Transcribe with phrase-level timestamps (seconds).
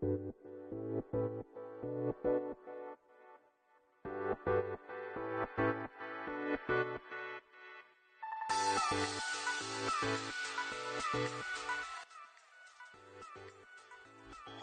[0.00, 0.06] は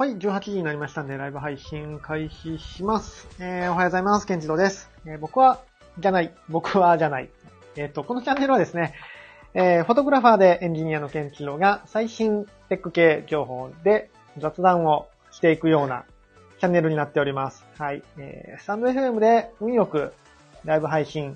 [0.06, 3.28] い、18時になりましたんで、ライブ配信開始します。
[3.42, 4.26] えー、おはようございます。
[4.26, 4.90] ケンジロです。
[5.06, 5.62] えー、僕は、
[5.99, 6.33] じゃない。
[6.47, 7.29] 僕はじゃない。
[7.76, 8.94] えっ、ー、と、このチャンネルはですね、
[9.54, 16.05] えー、フォトグラファーでエンジニアのケンチロが最新テック系情報で雑談をしていくような
[16.59, 17.66] チャンネルになっております。
[17.78, 18.02] はい。
[18.18, 20.14] えー、スタンド FM で運よく
[20.64, 21.36] ライブ配信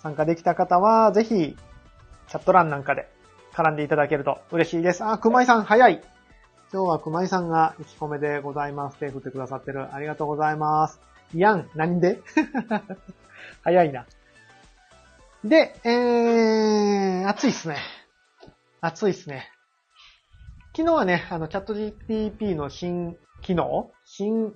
[0.00, 1.56] 参加できた方は、ぜひ、
[2.28, 3.08] チャット欄なんかで
[3.52, 5.02] 絡んでいただけると嬉しいです。
[5.02, 6.00] あ、熊井さん早い
[6.72, 8.98] 今日は熊井さんが1個目でございます。
[8.98, 9.92] 手振ってくださってる。
[9.92, 11.00] ありがとうございます。
[11.34, 12.20] いやん、何で？
[13.62, 14.06] 早いな。
[15.42, 17.78] で、えー、暑いっすね。
[18.80, 19.50] 暑いっすね。
[20.76, 23.92] 昨日はね、あの、チャット GTP の新機能？
[24.04, 24.52] 新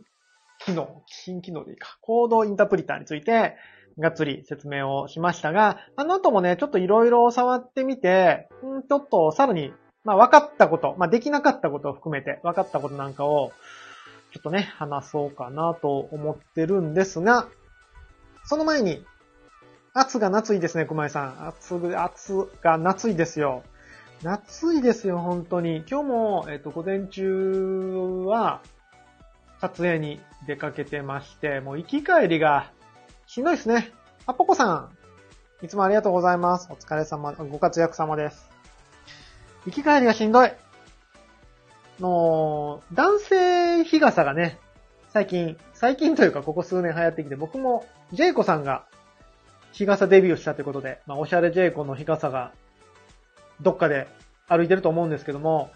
[0.59, 1.02] 機能？
[1.06, 1.99] 新機能でいいか。
[2.01, 3.54] コードインタープリターについて、
[3.99, 9.73] がっつり説明をしましたが、あの後もね、ちょっといろいろ触ってみて、んちょっとさらに
[10.04, 13.52] まあ分かったこと、まあできなかったことを含めて分かったことなんかを、
[14.32, 17.48] ちょっとね、話そうかなと思ってるんですが、
[18.45, 19.04] その前に、
[19.95, 21.48] 暑が夏いですね、熊井さん。
[21.48, 23.65] 暑、暑が夏いですよ。
[24.23, 25.85] 夏いですよ、本当に。
[25.91, 28.63] 今日も、えっ、と、午前中は、
[29.60, 32.70] 撮影に出かけてまして、もう行き帰りが
[33.26, 33.92] しんどいですね。
[34.26, 34.90] あ、ポコさん。
[35.64, 36.68] いつもありがとうございます。
[36.70, 38.48] お疲れ様、ご活躍様です。
[39.66, 40.52] 行き帰りがしんどい。
[42.01, 44.59] の、男性日傘がね、
[45.09, 48.84] 最近、最近というかここ数年流行ってきて、僕もジェイコさんが
[49.73, 52.52] 日傘デビューしたということで、まあ、おしゃれジェイコの日傘が
[53.60, 54.06] どっかで
[54.46, 55.70] 歩いてると思うんですけども、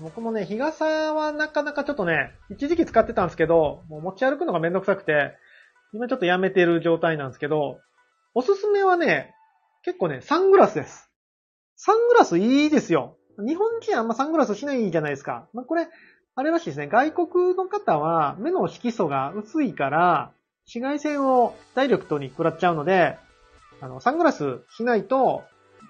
[0.00, 5.36] 僕もね、日傘はなかなかちょっとね、一時期使ってたんですけど、もう持ち歩くのがめんどくさくて、
[5.92, 7.78] 今ちょっとやめてる状態なんですけど、
[8.34, 9.34] おすすめはね、
[9.84, 11.10] 結構ね、サングラスです。
[11.76, 13.16] サングラスいいですよ。
[13.38, 15.48] 日本人あんまサングラスしないじゃないですか。
[15.52, 15.88] まあ、これ、
[16.36, 16.88] あれらしいですね。
[16.88, 20.32] 外国の方は目の色素が薄いから、
[20.66, 23.18] 紫外線をダイレクトに食らっちゃうので、
[23.80, 25.44] あの、サングラスしないと、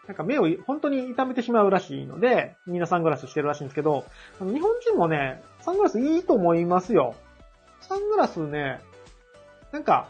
[0.06, 4.04] なんか目を本当に痛めてしまうらしいので、みんなサングラスしてるらしいんですけど、
[4.38, 7.14] 日本人もね、サングラスいいと思いますよ。
[7.80, 8.80] サングラスね、
[9.72, 10.08] なんか、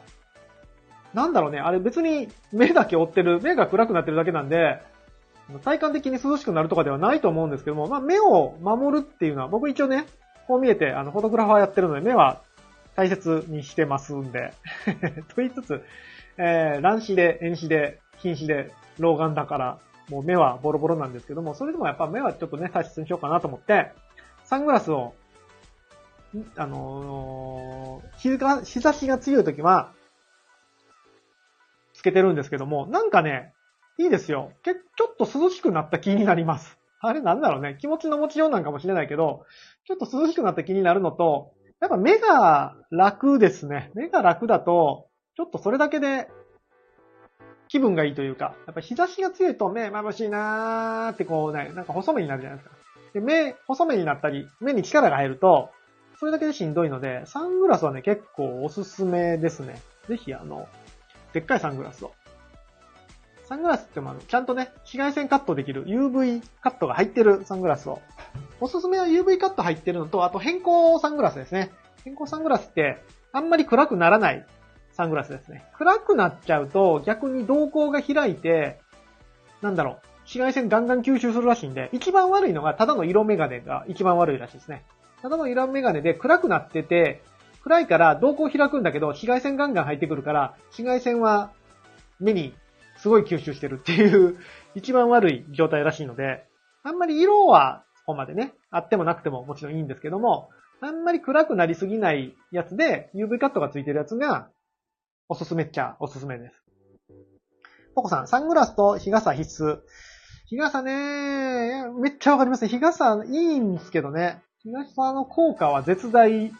[1.12, 4.82] なんだろうね、あれ別に目だけ追ってる、目が暗くなってるだけなんで、
[5.62, 10.06] 体感的に涼しくなるとかではないと思うんですけども、まあ、目を守るっていうのは、僕一応ね、
[10.46, 12.42] こう見えて、あの、フォトグラファーやってるので、目は
[12.96, 14.52] 大切にしてますんで
[15.28, 15.82] と言いつつ、
[16.38, 19.78] えー、乱視で、遠視で、近視で、老眼だから、
[20.10, 23.92] もう目はボロボロなんですけども、それでもやっぱ目はちょっとね、大切にしようかなと思って、
[24.44, 25.14] サングラスを、
[26.56, 29.92] あのー、日が、日差しが強い時は、
[31.92, 33.52] つけてるんですけども、なんかね、
[33.98, 34.52] いいですよ。
[34.62, 36.78] け、ちょっと涼しくなった気になります。
[37.00, 37.76] あれなんだろうね。
[37.80, 39.44] 気持ちの持ちようなんかもしれないけど、
[39.86, 43.90] ちょっと涼しくなった気になるのと、やっぱ目が楽ですね。
[43.94, 46.28] 目が楽だと、ちょっとそれだけで
[47.74, 52.76] 気分がいいというか、やっぱ日差しが強いと目眩しいなーってこうね、なんか細目になるじゃないですか。
[53.14, 55.70] で、目、細目になったり、目に力が入ると、
[56.20, 59.82] それだけでしんどいので、サングラスはね、結構おすすめですね。
[60.08, 60.68] ぜひあの、
[61.32, 62.12] でっかいサングラスを
[63.42, 68.00] サングラスってもあの、ちゃんとね、紫外線カットできる UV カットが入ってるサングラスを。
[68.60, 71.72] おすすめは UV カット入ってるのと、あと変更サングラスですね。
[72.04, 73.02] 変更サングラスって、
[73.32, 74.46] あんまり暗くならない
[74.94, 75.64] サングラスですね。
[75.76, 78.80] 暗くなっちゃうと、逆に瞳孔が開いて、
[79.60, 84.84] なんだろう、紫外線ガンガン吸収するらしいんで、一番悪いのが、ただの色メガネが一番悪いらしいですね。
[85.20, 87.22] ただの色メガネで暗くなってて、
[87.62, 91.50] 暗いから瞳孔開くんだけど、紫外線ガンガン入ってくるから、紫外線は
[92.20, 92.54] 目に
[92.98, 94.38] すごい吸収してるっていう
[94.74, 96.44] 一番悪い状態らしいので、
[96.82, 100.50] あんまり色はここまでね、あってもなくてももちろんいいんですけども、
[100.80, 104.48] あんまり暗くなりすぎないやつで UV カットがついてるやつが
[105.28, 106.62] おすすめっちゃおすすめです。
[107.94, 109.78] ポコさん、サングラスと日傘必須。
[110.46, 112.68] 日傘ね、めっちゃわかりますね。
[112.68, 114.42] 日傘いいんですけどね。
[114.62, 116.52] 日傘の効果は絶大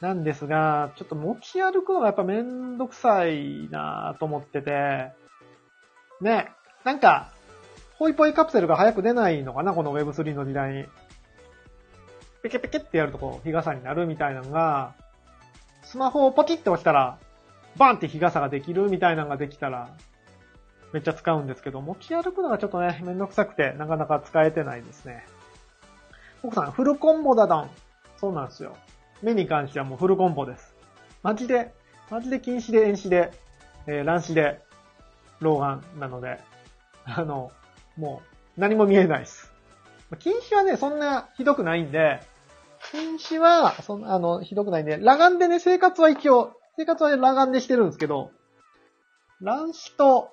[0.00, 5.12] なんですが、ちょっと持ち歩くのがやっぱめんどくさいなと思ってて、
[6.22, 6.48] ね、
[6.84, 7.30] なんか、
[7.98, 10.84] ホイポイカプセルが早く出ないのかなこの Web3 の時代に。
[12.42, 14.94] ペケペケってやるとこう、日傘になるみたいなのが、
[15.82, 17.18] スマホをポキって押したら、
[17.76, 19.90] バンって日傘ができるみたいなのができたら、
[20.92, 25.24] めっちゃ使うんですけど、持ち歩くのがちょっとね、めんどくさくて、なかなか使えてないですね。
[26.42, 27.70] 奥さん、フルコンボだどん。
[28.16, 28.76] そうなんですよ。
[29.22, 30.74] 目に関してはもうフルコンボです。
[31.22, 31.72] マジで、
[32.10, 33.30] マジで近視で遠視で、
[33.86, 34.60] えー、乱視で、
[35.40, 36.38] 老眼なので、
[37.04, 37.50] あの、
[37.96, 38.22] も
[38.56, 39.52] う何も見えないです。
[40.18, 42.20] 近視はね、そんなひどくないんで、
[42.90, 48.30] 近視は、そんな、あの、ひどくないんで、裸眼でね、生活は一応、生活は、裸眼でしてるんですけど、
[49.42, 50.30] 乱視と、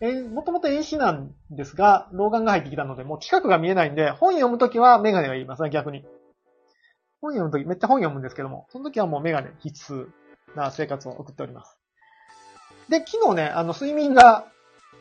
[0.00, 6.04] え、もともと遠視なんですが、老眼が入ってきたので、もう近くが見えないんで、本読むときはメガネがいますね、逆に。
[7.20, 10.08] 本読むとき、めっちゃ本読むんですけども、その時はもうメガネ必須
[10.56, 11.78] な生活を送っております。
[12.88, 14.46] で、昨日ね、あの、睡眠が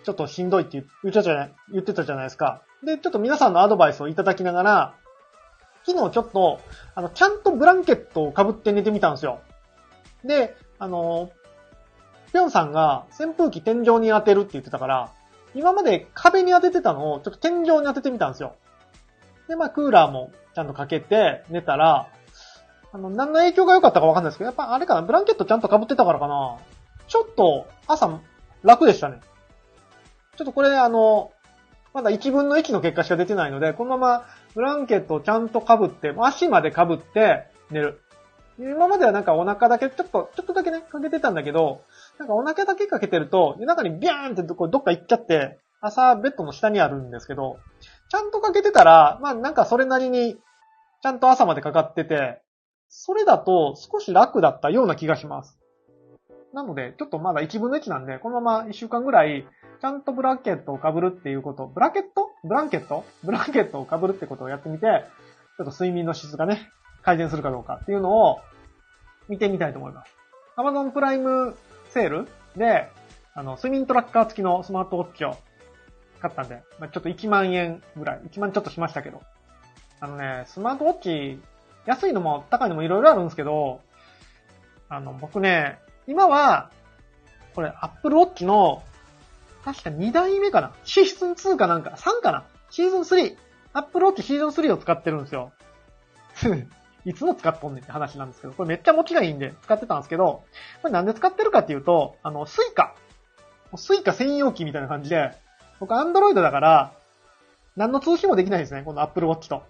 [0.04, 2.62] ちょっとしんどいって言ってたじゃない、言ってたじゃないですか。
[2.86, 4.96] で、ちょっと皆さんのアドバイスをいただきながら、
[5.84, 6.60] 昨日ちょっと、
[6.94, 9.42] あの、ちゃんとブランケットを被って寝てみたんですよ。
[10.24, 11.32] で、あの、
[12.32, 15.12] ぴょんさんが扇風機天井に当てるって言ってたから、
[15.56, 18.56] 今まで壁に当ててたのをちょっと天井に当ててみたんですよ。
[19.48, 22.10] で、まあ、クーラーもちゃんとかけて寝たら、
[22.92, 26.58] あの、何の影響が良かったかわかんないですけど、やっぱあれかな、ブランケットちゃんと被ってたからかな。
[27.08, 28.20] ちょっと朝
[28.64, 29.20] 楽でしたね。
[30.38, 31.32] ちょっとこれあの、
[31.94, 34.26] まだ1分の1の結果しか出てないので、このまま
[34.56, 38.02] ブランケットをちゃんと被って、足まで被って寝る。
[38.60, 41.82] 今まではなんかお腹だけ、ちょっと、ちょっとだけね、かけてたんだけど、
[42.20, 47.58] なんかお腹だけかけてると、夜中にビャーンってどこどっか行っちゃって、朝ベッドの下にあるんですけど、
[48.10, 50.38] ちゃんとかけてたら、まあなんかそれなりに、
[51.02, 52.42] ちゃんと朝までかかってて、
[52.88, 55.58] それだと少し楽だったような気がします。
[56.54, 59.46] なので、ちょっとまだ1分の1なんで、このまま1週間ぐらい、
[59.82, 62.30] ちゃんとブラケットを被るっていうこと、ブラケット？
[62.44, 63.04] ブランケット？
[63.24, 64.86] ブランケットを被るってことをやってみて、
[65.58, 66.70] ちょっと睡眠の質がね、
[67.04, 68.40] 改善するかどうかっていうのを
[69.30, 70.16] 見てみたいと思います。
[70.58, 71.56] Amazon プライム
[71.90, 72.90] セールで、
[73.34, 75.38] あの、睡眠トラッカー付きのスマートウォッチを
[76.22, 79.22] 買ったんで、まあ、ちょっと1万円ぐらい、1万ちょっとしましたけど。
[80.00, 81.42] あのね、スマートウォッチ、
[81.86, 83.82] 安いのも高いのもいろいろあるんですけど、
[84.90, 86.72] あの、僕ね、今は、
[87.56, 88.84] これ、Apple Watch の、
[89.64, 90.74] 確か2代目かな？
[90.84, 92.46] シーズン2かなんか、3かな？
[92.70, 93.38] シーズン3。
[93.74, 95.54] Apple Watch シーズン3を使ってるんですよ。
[97.06, 100.44] いつも使っとんねんって話なんですけど、これめっちゃ持ちがいいんで使ってたんですけど、
[100.82, 102.96] これなんで使ってるかっていうと、あの、スイカ。
[103.76, 105.32] スイカ専用機みたいな感じで、
[105.80, 106.94] 僕 Android だから、
[107.76, 109.64] 何の通信もできないんですね、この Apple Watch と。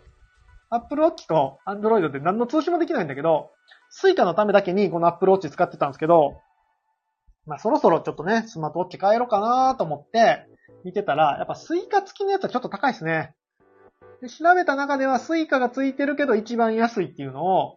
[0.70, 3.52] Apple Watch と Android で何の通信もできないんだけど、
[3.90, 6.42] スイカのためだけにこの Apple Watch 使ってたんですけど、
[7.46, 10.46] まあそろそろちょっとね、スマートウォッチ変えろかなと思って
[10.84, 13.34] 見てたら、やっぱスイカ付きのやつはちょっと高いですね。
[14.24, 17.76] で調べた中ではスイカが付いてるけど一番安いっていうのを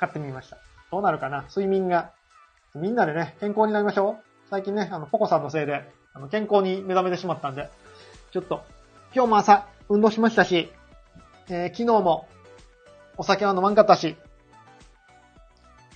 [0.00, 0.56] 買ってみました。
[0.90, 1.44] どうなるかな？
[1.54, 2.12] 睡眠が。
[2.74, 4.24] みんなでね、健康になりましょう。
[4.48, 5.82] 最近ね、あの、ポコさんのせいで、
[6.14, 7.68] あの、健康に目覚めてしまったんで、
[8.30, 8.62] ちょっと、
[9.14, 10.70] 今日も朝、運動しましたし、
[11.48, 12.28] えー昨日も、
[13.18, 14.16] お酒は飲まんかったし、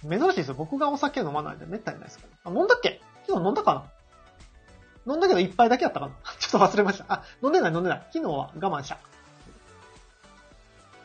[0.03, 0.55] 珍しいですよ。
[0.55, 2.50] 僕がお酒飲まないでめったにないですから。
[2.53, 3.00] あ、飲んだっけ？
[3.27, 3.85] 昨日飲んだかな？
[5.06, 6.12] 飲んだけど一杯だけやったかな？
[6.38, 7.04] ちょっと忘れました。
[7.08, 8.02] あ、飲んでない飲んでない。
[8.12, 8.99] 昨日は我慢した。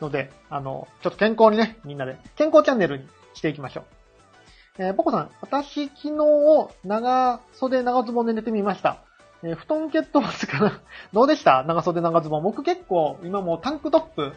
[0.00, 4.82] ので、あの、ちょっと健康にね、みんなで、健康チャンネルにしていきましょう。
[4.82, 8.98] えー、ポコさん、私昨日、長袖長ズボンで寝てみました。
[9.42, 10.80] えー布団蹴っ飛ばすかな？
[11.12, 11.64] どうでした？
[11.64, 12.42] 長袖長ズボン。
[12.44, 14.32] 僕結構、今もうタンクトップ、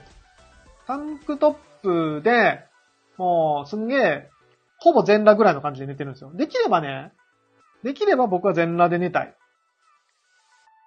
[0.88, 2.66] タンクトップで、
[3.18, 4.30] もう、すんげえ、
[4.80, 6.32] ほぼ全裸ぐらいの感じで寝てるんですよ。
[6.34, 7.12] できればね、
[7.84, 9.36] できれば僕は全裸で寝たい。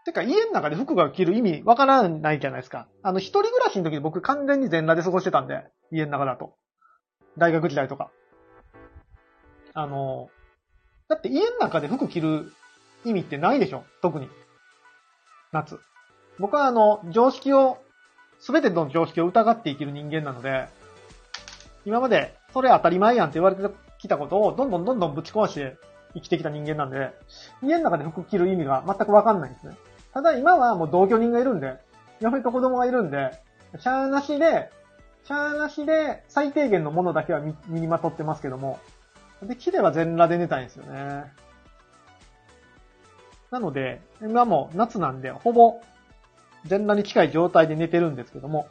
[0.05, 2.89] てか、家の中で服が着る意味わからないじゃないですか。
[3.03, 6.55] あの、一人暮らしの時に僕完全に全裸で過ごしてたんで、家の中だと。
[7.39, 8.11] 大学時代とか。
[9.73, 10.29] あの、
[11.09, 12.53] だって家の中で服着る
[13.05, 14.29] 意味ってないでしょ特に。
[15.53, 15.81] 夏。
[16.39, 17.79] 僕はあの、常識を、
[18.41, 20.69] すべての常識を疑って生きる人間なので、
[21.87, 23.63] 今まで、それ当たり前やんって言われて
[23.99, 25.77] きたことを、どんどんどんどんぶち壊して
[26.15, 27.11] 生きてきた人間なんで、
[27.63, 29.77] 家の中で服着る意味が全くわかんないんですね。
[30.15, 31.77] ただ今はもう同居人がいるんで、
[32.21, 33.33] 嫁と子供がいるんで、
[33.79, 34.71] シャーなしで、
[35.25, 38.79] シャーなしで最低限のものだけは身にまとってますけども、
[39.43, 41.25] できれば全裸で寝たいんですよね。
[43.51, 45.81] なので、今も夏なんで、ほぼ
[46.65, 48.69] 全裸に近い状態で寝てるんですけども、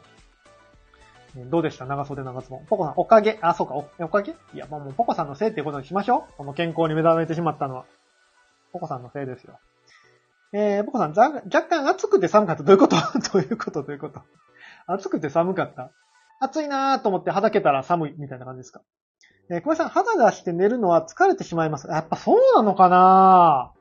[1.36, 1.84] どうでした？
[1.84, 2.64] 長袖長ズボン。
[2.66, 3.38] ポコさん、おかげ？
[3.42, 4.32] あ、そうか、おおかげ？
[4.32, 6.34] いや、もうもうポコさんのせいっていうことにしましょう。
[6.38, 7.84] この健康に目覚めてしまったのは。
[8.72, 9.58] ポコさんのせいですよ。
[10.56, 12.62] えー、ポコさん、若干暑くて寒かった。
[12.62, 12.94] どういうこと？
[13.32, 13.82] どういうこと？
[13.82, 14.22] どういうこと？
[14.86, 15.90] 暑くて寒かった。
[16.40, 18.80] 暑いなーと思って肌けたら寒いみたいな感じですか？
[19.50, 21.88] えー、小林さん、肌出して寝るのは疲れてしまいます。
[21.88, 23.72] やっぱそうなのかな？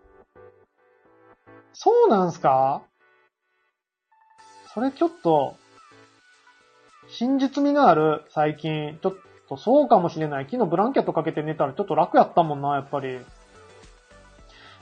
[1.74, 2.82] そうなんすか？
[4.74, 5.56] それちょっと、
[7.08, 8.98] 真実味がある、最近。
[9.04, 9.14] ちょっ
[9.48, 10.46] とそうかもしれない。
[10.50, 13.20] 昨日ブランケットかけて寝たらちょっと楽やったもんな、やっぱり。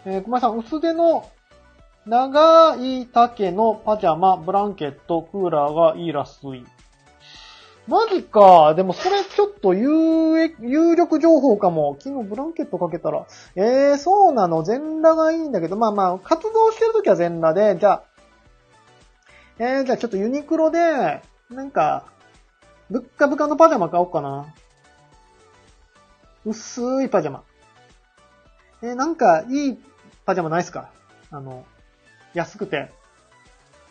[0.06, 1.30] えー、小林さん、薄手の
[2.06, 6.66] 長い丈のパジャマ、ブランケット、クーラーがいいらしい。
[7.88, 8.74] マジか。
[8.74, 11.96] でもそれちょっと有、有力情報かも。
[12.00, 13.26] 昨日ブランケットかけたら。
[13.56, 14.64] ええー、そうなの。
[14.64, 18.04] 全裸がいいんだけど、まあまあ、活動してるときは全裸で、じゃあ、
[19.60, 22.06] えー、じゃあちょっとユニクロで、なんか、
[22.90, 24.48] ぶっかぶかのパジャマ買おうかな。
[26.46, 27.44] 薄いパジャマ。
[28.82, 29.80] えー、なんか、いい
[30.26, 30.90] パジャマないっすか？
[31.30, 31.66] あの、
[32.34, 32.92] 安くて。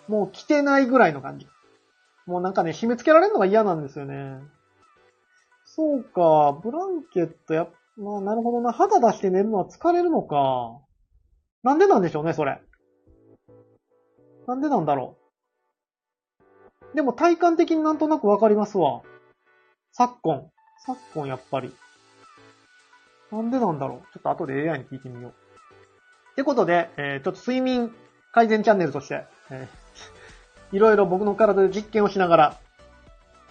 [0.09, 1.47] もう着てないぐらいの感じ。
[2.27, 4.41] もうなんかね、締め付けられるのが嫌なんですよね。
[5.65, 8.73] そうか、ブランケットや、まあなるほどな。
[8.73, 10.81] 肌出して寝るのは疲れるのか。
[11.63, 12.61] なんでなんでしょうね、それ。
[14.47, 15.17] なんでなんだろ
[16.93, 16.97] う。
[16.97, 19.03] でも体感的になんとなくわかりますわ。
[19.93, 20.51] 昨今。
[20.87, 21.73] 昨今やっぱり。
[23.31, 24.13] なんでなんだろう。
[24.13, 25.31] ちょっと後で AI に聞いてみよう。
[26.33, 27.95] ってことで、えー、ちょっと睡眠
[28.33, 32.61] 改善チャンネルとして、えー、いろいろ僕の体で実験をしながら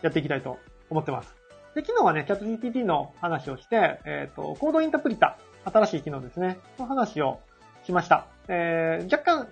[0.01, 0.57] やっていきたいと
[0.89, 1.35] 思ってます。
[1.75, 7.39] で、昨日はね、チャット GPT の話をして、えっ、ー、と、コードインタプリタ、新しい機能ですね、の話を
[7.85, 8.25] しました。
[8.47, 9.47] えー、若干、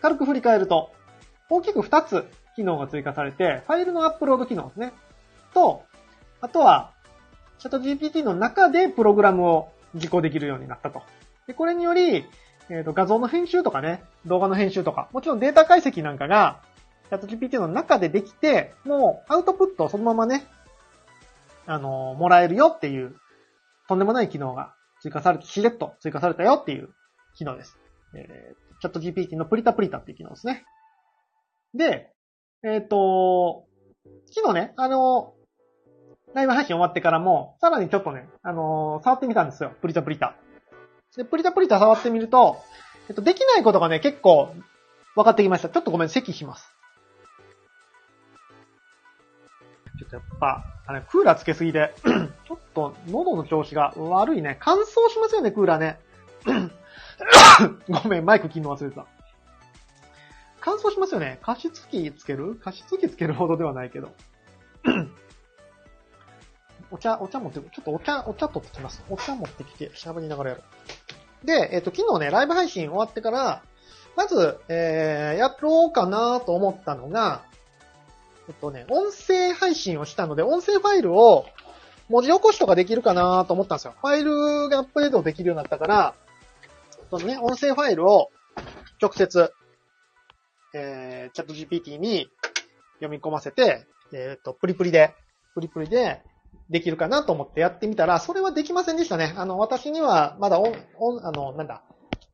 [0.00, 0.92] 軽く振り返ると、
[1.50, 4.92] 大きく2つ機能が追加されて、ファイルのアップロード機能ですね。
[5.52, 5.84] と、
[6.40, 6.92] あとは、
[7.58, 11.02] チャット GPT の中でプログラムを実行できるようになったと。
[11.46, 12.24] で、これにより、
[12.70, 16.60] えっ、ー、と、画像の編集とかね、動画の編集とか、もちろんデータ解析なんかが、
[17.08, 20.46] チャット GPT の中でできて、もうアウトプットをそのままね、
[21.66, 23.16] あのー、もらえるよっていう、
[23.88, 26.90] とんでもない機能が追加されて、しれっと追加されたよっていう
[27.36, 27.78] 機能です。
[28.14, 30.64] えー、チャット GPT のプリタプリタっていう機能ですね。
[31.74, 32.12] で、
[32.62, 33.64] えっ、ー、と、
[34.32, 35.34] 昨日ね、あの
[36.34, 39.72] ライブ配信終わってからも、さらにちょっとね、あの触ってみたんですよ。
[39.80, 40.36] プリタプリタ。
[41.16, 42.58] で、プリタプリタ触ってみると、
[43.08, 44.54] えっと、できないことがね、結構
[45.14, 45.68] 分かってきました。
[45.68, 46.70] ちょっとごめん、咳します。
[49.98, 51.92] ちょっとやっぱ、あれ、クーラーつけすぎて
[52.46, 54.58] ちょっと喉の調子が悪いね。
[54.60, 55.98] 乾燥しますよね、クーラーね。
[58.02, 59.06] ごめん、マイク切るの忘れてた。
[60.60, 61.38] 乾燥しますよね。
[61.42, 62.56] 加湿器つける？
[62.56, 64.12] 加湿器つけるほどではないけど。
[66.90, 69.02] お茶、お茶持って、ちょっとお茶、お茶取ってきます。
[69.10, 70.64] お茶持ってきて、喋りながらやろう。
[71.44, 73.62] で、えっ、と、昨日ね、ライブ配信終わってから、
[74.16, 77.42] まず、えー、やろうかなと思ったのが、
[78.48, 81.46] えっとね、音声配信をしたので、音声ファイルを
[82.08, 83.94] 文字起こしとかできるかなと思ったんですよ。
[84.00, 86.14] ファイルがアップデートできるようになったから、
[87.10, 88.30] そのね、音声ファイルを
[89.00, 89.52] 直接、
[90.74, 92.28] えー、チャット GPT に
[92.94, 95.14] 読み込ませて、えっ、と、プリプリで、
[95.54, 96.22] プリプリで、
[96.70, 99.34] できるかなと思ってやってみたら、それはできませんでしたね。
[99.36, 101.82] あの、私にはまだ音、音、あの、なんだ、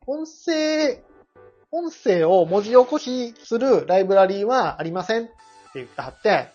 [0.07, 1.03] 音声、
[1.71, 5.33] 音声を文字起こしするライブラリーはありませんって
[5.75, 6.49] 言ってはって、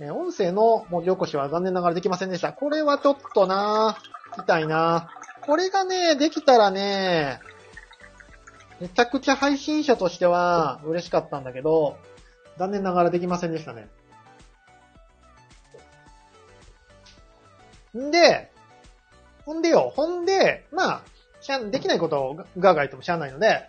[0.00, 2.52] え音声の文字起こしは残念ながらできませんでした。
[2.52, 5.10] これはちょっとなぁ、痛いな
[5.46, 7.38] これがね、できたらね、
[8.80, 11.96] めちゃくちゃ配信者としては嬉しかったんだけど、
[12.58, 13.88] 残念ながらできませんでしたね。
[17.98, 18.50] んで、
[19.44, 21.02] ほんでよ、ほんで、まあ、
[21.40, 23.68] しゃ、できないことをガーガー言ってもしゃあないので、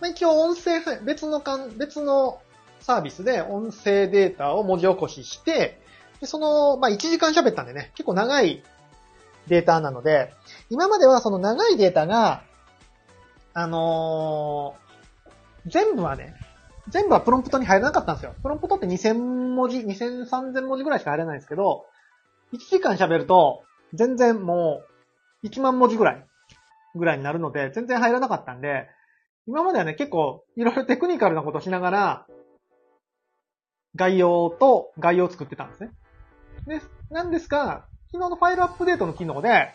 [0.00, 2.40] まあ、一応音声、別のかん、別の
[2.80, 5.80] サービスで音声データを文字起こしして、
[6.20, 8.62] でその、まあ、1時間喋ったんでね、結構長い
[9.48, 10.32] データなので、
[10.70, 12.42] 今まではその長いデータが、
[13.54, 16.34] あのー、全部はね、
[16.88, 18.34] 全部はプロンプトに入らなかったんですよ。
[18.42, 19.14] プロンプトって2000
[19.54, 21.86] 文字、2000、3000文字ぐらいしか入れないんですけど、
[22.52, 23.62] 1時間喋ると、
[23.94, 24.82] 全然も
[25.42, 26.26] う、1万文字ぐらい、
[26.94, 28.88] ぐらいになるので、全然入らなかったんで、
[29.46, 32.26] 今まではね、結構、いろいろテクニカルなことしながら、
[33.94, 35.90] 概要と概要を作ってたんですね。
[36.66, 36.80] で、
[37.10, 39.74] なんですが、昨日のファイルアップデートの機能で、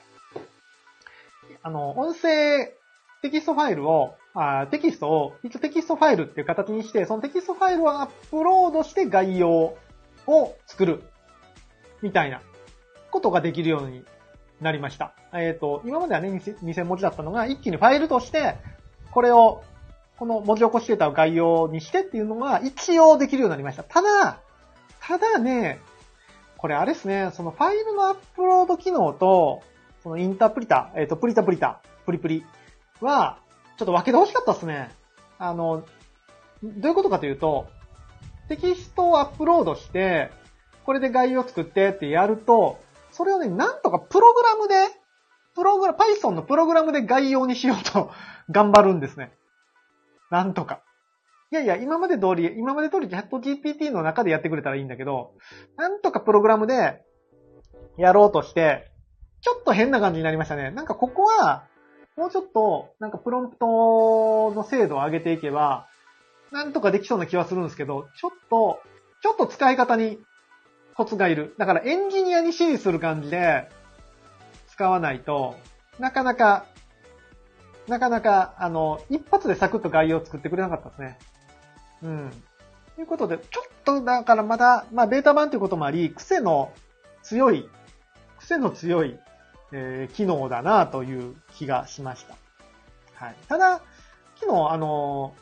[1.62, 2.74] あの、音声
[3.22, 9.76] テキストファイルを、あテキストを、一応テキストファイルっていう形にして、そのテキストファイルをアップロードして概要
[10.28, 11.04] を作る。
[12.02, 12.42] みたいな
[13.18, 14.06] ことができるように
[14.62, 15.14] なりました。
[15.34, 18.56] えっ、ー、と、今まではね、2000文字だったのが、一気にファイルとして、
[19.12, 19.64] これを、
[20.20, 23.84] この文字起こしデータを概要にしてっていうのが一応できるようになりました。
[23.84, 24.40] ただ、
[25.00, 25.80] ただね、
[26.58, 29.62] これあれですね、そのファイルのアップロード機能と、
[30.04, 32.46] そのインタープリタ、えっ、ー、と、プリタプリタ、プリプリ
[33.02, 33.40] は、
[33.78, 34.90] ちょっと分けて欲しかったですね。
[35.38, 35.84] あの、
[36.64, 37.68] どういうことかというと、
[38.50, 40.32] テキストをアップロードして、
[40.86, 42.80] これで概要を作ってってやると、
[43.18, 44.76] それをね、なんとかプログラムで、
[45.56, 48.12] プログラム、Python のプログラムで概要にしようと
[48.52, 49.34] 頑張るんですね。
[50.30, 50.84] なんとか。
[51.52, 55.34] いやいや、今まで通り、今まで通りチャット GPT の中でやってくれたらいいんだけど、
[55.78, 57.02] なんとかプログラムで
[57.98, 58.92] やろうとして、
[59.42, 60.70] ちょっと変な感じになりましたね。
[60.70, 61.66] なんかここは、
[62.18, 65.88] もうちょっと、なんかプロンプトの精度を上げていけば、
[66.52, 68.80] なんとかできそうな気はするんですけど、ちょっと、
[69.24, 70.20] ちょっと使い方に
[70.98, 71.54] コツがいる。
[71.60, 73.70] だからエンジニアに指示する感じで
[74.68, 75.56] 使わないと、
[76.00, 76.66] なかなか、
[77.88, 81.20] なかなか、あの、一発でサクッと概要を作ってくれなかったですね。
[82.02, 82.32] うん。
[82.96, 86.74] ということで、ちょっとだからまだ、まあベータ版ということもあり、癖の
[87.22, 87.70] 強い、
[88.40, 89.20] 癖の強い、
[89.72, 92.36] えー、機能だなという気がしました。
[93.14, 93.36] はい。
[93.48, 93.82] ただ、
[94.40, 95.36] 昨日、あの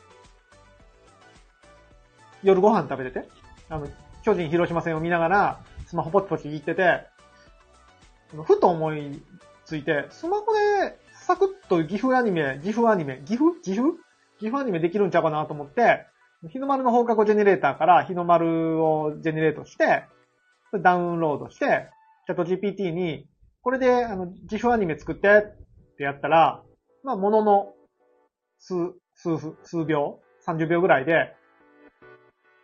[2.42, 3.28] ー、夜ご飯食べてて、
[3.70, 3.88] あの、
[4.26, 7.06] 巨人広島戦を見ながら、スマホポチポチ言ってて、
[8.42, 9.22] ふと思い
[9.64, 10.46] ついて、スマホ
[10.80, 13.52] でサクッと岐阜アニメ、岐阜アニメ、岐阜？
[13.62, 13.92] 岐阜？
[14.40, 16.06] 岐阜アニメできるんちゃうかなと思って、
[16.50, 20.06] 日の丸の放課後ジェネレーターから日の丸をジェネレートして、
[20.82, 21.88] ダウンロードして、
[22.26, 23.28] チャット GPT に、
[23.62, 26.64] これで、あの、自負アニメ作ってってやったら、
[27.04, 27.74] まあ、ものの
[28.58, 28.74] 数、
[29.14, 31.35] 数、数秒 ?30 秒ぐらいで、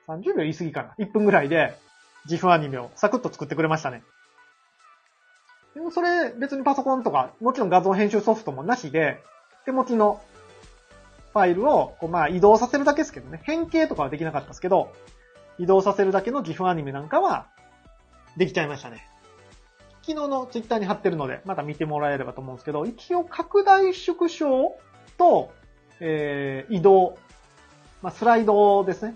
[0.08, 1.76] 30秒言い過ぎかな ?1 分ぐらいで、
[2.24, 4.02] 自負アニメをサクッと作ってくれましたね。
[5.74, 9.22] でもそれ別にパソコンとか、もちろん画像編集ソフトもなしで、
[9.64, 10.20] 手持ちの
[11.32, 13.40] ファイルを、こうまあ移動させるだけですけどね。
[13.44, 14.92] 変形とかはできなかったですけど、
[15.58, 17.46] 移動させるだけの GIF アニメなんかは、
[18.36, 19.08] できちゃいましたね。
[20.02, 24.76] 昨日のツイッターに貼ってるので、また見てもらえればと思うんですけど、一応拡大縮小
[25.16, 25.52] と、
[26.00, 27.16] えー、移動、
[28.02, 29.14] まあ、スライドですね。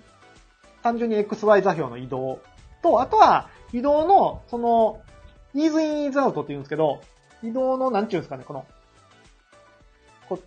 [0.87, 2.38] 単純に XY 座標の移動
[2.81, 5.00] と、あとは移動の、その、
[5.52, 7.00] イーズインイーズアウトって言うんですけど、
[7.43, 8.65] 移動の、なんちゅうんですかね、この、
[10.28, 10.39] こ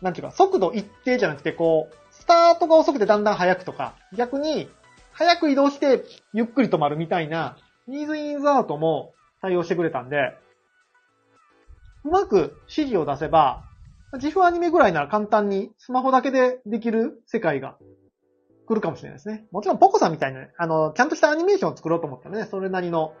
[0.00, 4.70] なんていうか、速度一定じゃなくて、こう、スタートが遅くてだんだん速くとか、逆に、
[5.12, 9.12] 早く移動してゆっくり止まるみたいな、ニーズインズアウトも
[9.42, 10.38] 対応してくれたんで、
[12.04, 13.62] うまく指示を出せば、
[14.14, 17.76] 自負アニメぐらいなら簡単にスマホだけでできる世界が
[18.72, 19.46] 来るかもしれないですね。
[19.50, 23.14] もちろんポコさんみたいな、あの、ちゃんとしたアニメーションを作ろうと思ったらね、それなりの、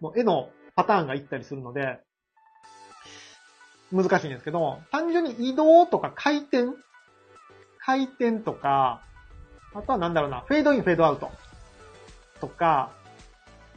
[0.00, 1.98] もう絵のパターンがいったりするので、
[3.90, 6.66] 難しいんですけど、単純に移動とか回転
[7.78, 9.02] 回転とか、
[9.74, 11.30] あとはなんだろうな、フェードイン、フェードアウト
[12.40, 12.92] とか、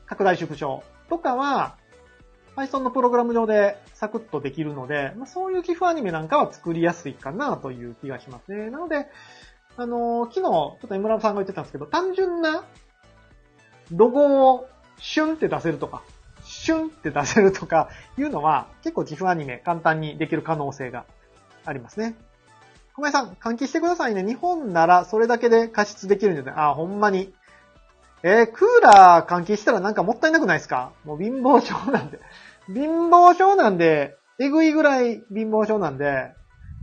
[0.05, 1.77] 拡大縮小とかは、
[2.57, 8.69] Python のプログラム上でサクッとできるので、まあ、そういう GIF アニメなんかは作りやすいかなという気がしますね。
[8.69, 9.07] なので、
[9.77, 12.63] あのー、昨日、ちょっとエムラブさんが言ってたんですけど、単純な
[13.91, 16.03] ロゴをシュンって出せるとか、
[16.43, 21.05] シュンって出せるとかいうのは結構 GIF アニメ簡単にできる可能性が
[21.65, 22.15] ありますね。
[22.93, 24.23] 小林さん、換気してくださいね。
[24.23, 26.55] 日本ならそれだけで加湿できるんじゃない？
[26.57, 27.33] あ、ほんまに。
[28.23, 30.91] えー、クーラー換気したらなんかもったいなくないですか？
[31.05, 32.19] もう貧乏症なんで。
[32.67, 36.33] 貧乏症なんで、えぐいぐらい貧乏症なんで、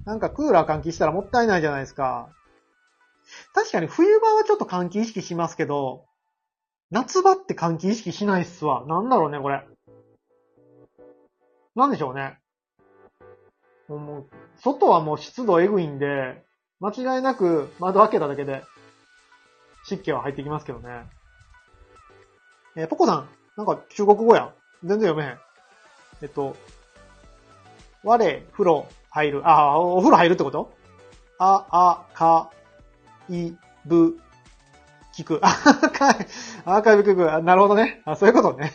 [0.04, 2.30] なんかクーラー換気したらもったいないじゃないですか。
[3.54, 6.06] 確かに冬場はちょっと換気意識しますけど、
[6.90, 8.84] 夏場って換気意識しないっすわ。
[8.86, 9.66] なんだろうね、これ。
[11.74, 12.38] なんでしょうね。
[13.88, 14.26] もう、
[14.60, 16.42] 外はもう湿度エグいんで、
[16.80, 18.62] 間違いなく窓開けただけで
[19.84, 21.06] 湿気は入ってきますけどね。
[22.76, 24.52] えー、ポコさん、なんか中国語や。
[24.84, 25.38] 全然読めへん。
[26.22, 26.56] えっと、
[28.04, 29.48] 我、風呂、入る。
[29.48, 30.72] ああ、お風呂入るってこと？
[31.38, 32.50] あ、あ、か、
[33.28, 33.52] い、
[33.84, 34.18] ぶ、
[35.14, 35.40] 聞く。
[35.42, 36.24] アーカイブ、
[36.64, 37.24] アーカイブ聞く。
[37.42, 38.02] なるほどね。
[38.04, 38.72] あ、そういうことね。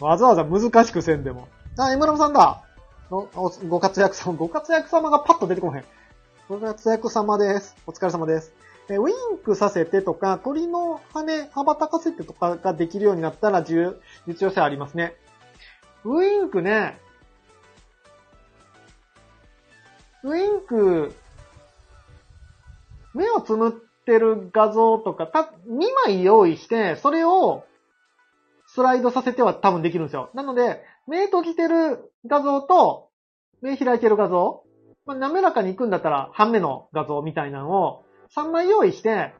[0.00, 1.48] わざわざ難しくせんでも。
[1.78, 2.62] あ、エムラムさんだ。
[3.10, 5.84] ご活躍様、ご活躍様がパッと出てこへん。
[6.48, 7.76] ご活躍様です。
[7.86, 8.52] お疲れ様です。
[8.88, 15.16] え、ウィンクさせてとか、鳥の羽、羽ばたかせてとかができるようになったら、実用性ありますね。
[16.04, 17.00] ウィンクね。
[20.22, 21.14] ウィンク、
[23.16, 23.72] 目をつむっ
[24.04, 25.48] てる画像とか、た、2
[26.06, 27.64] 枚用意して、それを
[28.66, 30.30] スライドさせては多分できるんですよ。
[30.34, 33.08] なので、目閉じてる画像と、
[33.62, 34.64] 目開いてる画像、
[35.06, 38.04] まあ、滑らかに行くんだったら、半目の画像みたいなのを
[38.36, 39.34] 3枚用意して、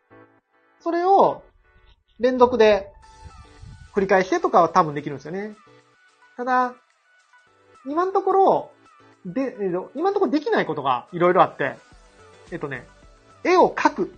[0.81, 1.43] それを
[2.19, 2.91] 連続で
[3.95, 5.55] 繰り返してとかは多分できるんですよね。
[6.37, 6.75] ただ、
[7.87, 8.71] 今のところ、
[9.27, 9.57] で、
[9.95, 11.77] 今のところできないことがいろいろあって、
[12.53, 12.87] えっとね、
[13.47, 14.15] 絵を描く、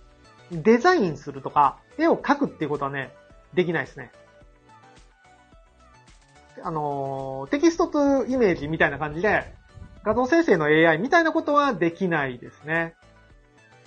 [0.51, 3.13] デザインするとか、絵を描くっていうことはね、
[3.53, 4.11] できないですね。
[6.61, 9.53] あのテキストとイメージみたいな感じで、
[10.03, 12.95] 画像生成の AI みたいなことはできないですね。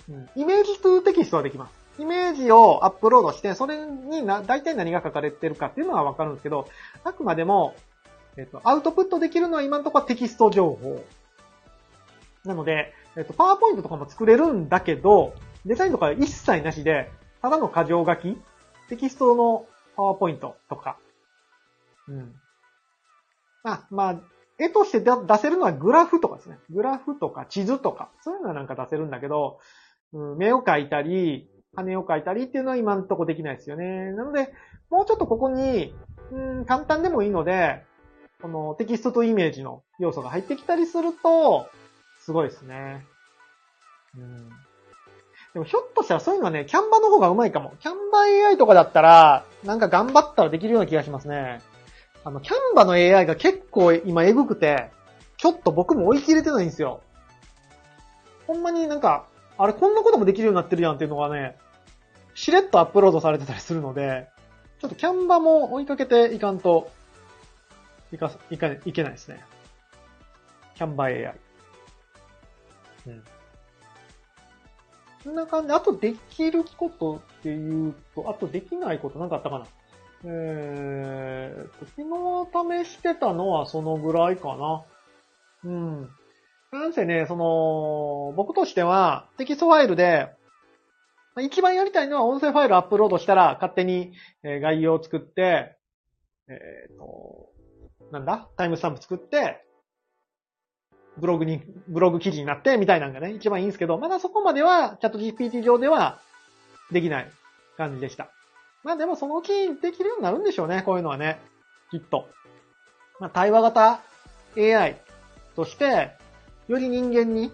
[0.09, 1.83] うん、イメージとテキストはできます。
[1.99, 6.67] イメージをアップロードして、それにな、大体何が書かれてるかっていうのはわかるんですけど、
[7.03, 7.75] あくまでも、
[8.37, 11.03] えっと、アウトプットできるのは今のところテキスト情報。
[12.45, 15.33] なので、えっと、パワーポイントとかも作れるんだけど、
[15.65, 18.37] デザインとか一切なしで、ただの箇条書き？
[18.89, 20.97] テキストのパワーポイントとか。
[22.07, 22.33] うん。
[23.63, 24.19] あ、まあ、
[24.59, 26.57] 絵として出出せるのはグラフとかですね。
[26.69, 29.59] グラフとか地図とか、そういうのはなんか出せるんだけど、
[30.13, 34.11] うん、目を描いたり、羽を描いたりっていうのは今んとこできないですよね。
[34.11, 34.53] なので、
[34.89, 35.95] もうちょっとここに、
[36.31, 37.83] うん、簡単でもいいので、
[38.41, 41.67] このテキストとイメージの要素が入ってきたりすると、
[42.25, 43.05] すごいですね。
[44.17, 44.49] うん。
[45.53, 47.73] でもひょっとしたらそういうのはね、キャンバの方がうまいかも。
[47.79, 51.61] キャンバ AI とかだったら、なんか頑張ったらできるような気がしますね。
[52.23, 54.89] あの、キャンバの AI が結構今エグくて、
[55.37, 57.01] ちょっと僕も追い切れてないんですよ。
[58.47, 61.57] ほんまになんか、あれこんなこともできるようになってるやんっていうのがね、
[62.35, 64.29] しれっとアップロードされてたりするので、
[64.79, 66.89] ちょっとキャンバも追いかけていかんと、
[68.13, 69.43] いか、いか、いけないですね。
[70.75, 71.35] キャンバ AI。
[73.07, 73.23] うん。
[75.23, 79.65] そんな感じ、あとできることっていうと、あとできないことなんかあったかな？
[80.25, 82.03] えーと、昨
[82.81, 84.85] 日試してたのはそのぐらいかな。
[85.65, 86.09] うん。
[86.71, 90.29] なんせね、その、僕としてはテキストファイルで、
[91.41, 94.13] 一番やりたいのは音声ファイルアップロードしたら勝手に
[94.43, 95.75] 概要を作って、
[96.47, 96.53] え
[96.93, 97.49] っ、と、
[98.11, 98.49] なんだ？
[98.57, 99.65] タイムスタンプ作って、
[101.17, 106.19] ブログに、ブログ記事になってみたいなのがね、一番いいんですけど、まだそこまではチャット GPT 上では
[106.91, 107.31] できない
[107.77, 108.29] 感じでした。
[108.83, 111.39] まあでもそのうちできるようになるんでしょうね、こういうのはね。
[111.91, 112.27] きっと。
[113.19, 114.01] まあ対話型
[114.57, 114.97] AI
[115.55, 116.11] として、
[116.67, 117.51] より人間に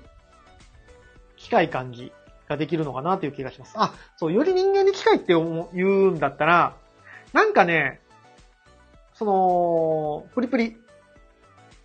[1.38, 2.12] 近い感じ
[2.48, 3.74] ができるのかなという気がします。
[3.76, 6.76] あ、そう、より人間に近いって思う言うんだったら、
[7.34, 8.02] なんかね、
[9.14, 10.78] その、プリプリ、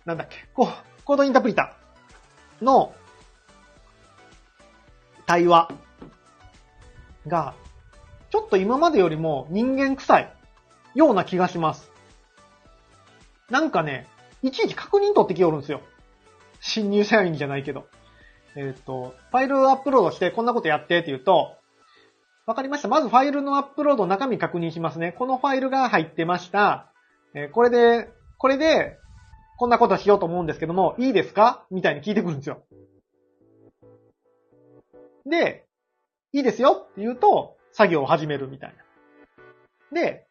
[0.05, 1.75] なんだっけ、こう、コードインタプリタ
[2.61, 2.93] の
[5.27, 5.71] 対話
[7.27, 7.53] が、
[8.31, 10.33] ちょっと今までよりも人間臭い
[10.95, 11.91] ような気がします。
[13.49, 14.07] なんかね、
[14.41, 15.81] いちいち確認取ってきよるんですよ。
[16.59, 17.87] 新入社員じゃないけど。
[18.55, 21.55] えっ、と、ファイルアップロードしてこんなことやってって言うと、
[22.45, 22.87] わかりました。
[22.87, 25.11] まずファイルのアップロード中身確認しますね。
[25.11, 26.91] このファイルが入ってました。
[27.33, 28.97] えーこれで、これで、
[29.57, 31.65] こんなことしようと思うんですけども、いいですか？
[31.71, 32.63] みたいに聞いてくるんですよ。
[35.25, 35.65] で、
[36.33, 36.71] いいですよ？
[36.91, 38.75] って言うと、作業を始めるみたい
[39.91, 40.01] な。
[40.01, 40.27] で、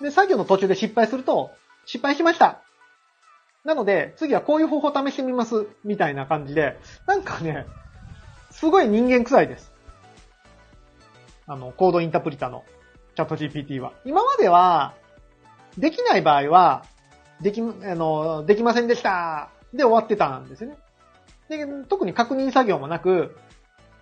[0.00, 1.50] で、作業の途中で失敗すると、
[1.86, 2.62] 失敗しました。
[3.64, 5.66] なので、次はこういう方法を試してみます。
[5.84, 7.66] みたいな感じで、なんかね、
[8.52, 9.72] すごい人間臭いです。
[11.46, 12.64] あの、コードインタプリタの
[13.16, 13.92] チャット GPT は。
[14.04, 14.94] 今までは、
[15.76, 16.84] できない場合は、
[17.40, 20.76] でき、あの、できませんでしたで終わってたんですね。
[21.48, 23.36] で、特に確認作業もなく、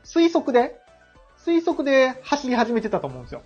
[0.05, 0.81] 推測で、
[1.45, 3.43] 推測で走り始めてたと思うんですよ。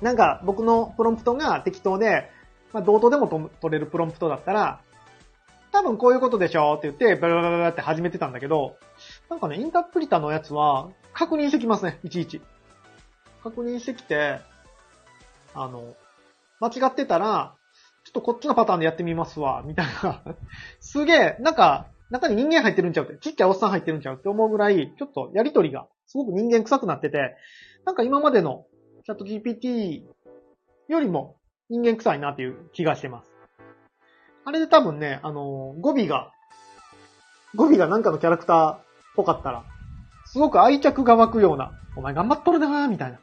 [0.00, 2.30] なんか僕のプロンプトが適当で、
[2.72, 4.80] まあ、同等でも取れるプロンプトだったら、
[5.72, 8.76] 多分こういうことでしょって言って、バラバラバラって始めてたんだけど、
[9.28, 12.40] なんかね、インタープリタのやつは、確認してきますね、いちいち。
[13.42, 14.40] 確認してきて、
[15.54, 15.94] あの、
[16.60, 17.54] 間違ってたら、
[18.08, 20.22] ちょっとこっちのパターンでやってみますわ、みたいな。
[20.80, 27.36] すげえ、なんか、中に人間入ってるんちゃうって、ちっちゃいおっさん入ってるんちゃうって思うぐらい、ちょっとやりとりが、すごく人間臭くなってて、
[27.84, 28.64] なんか今までの
[29.04, 30.04] チャット GPT
[30.88, 31.36] よりも
[31.68, 33.30] 人間臭いなっていう気がしてます。
[34.46, 36.32] あれで多分ね、あの語尾が、
[37.56, 38.80] 語尾がなんかのキャラクターっ
[39.16, 39.64] ぽかったら、
[40.24, 43.18] すごく愛着が湧くような、お前頑張っとるなーみたいな。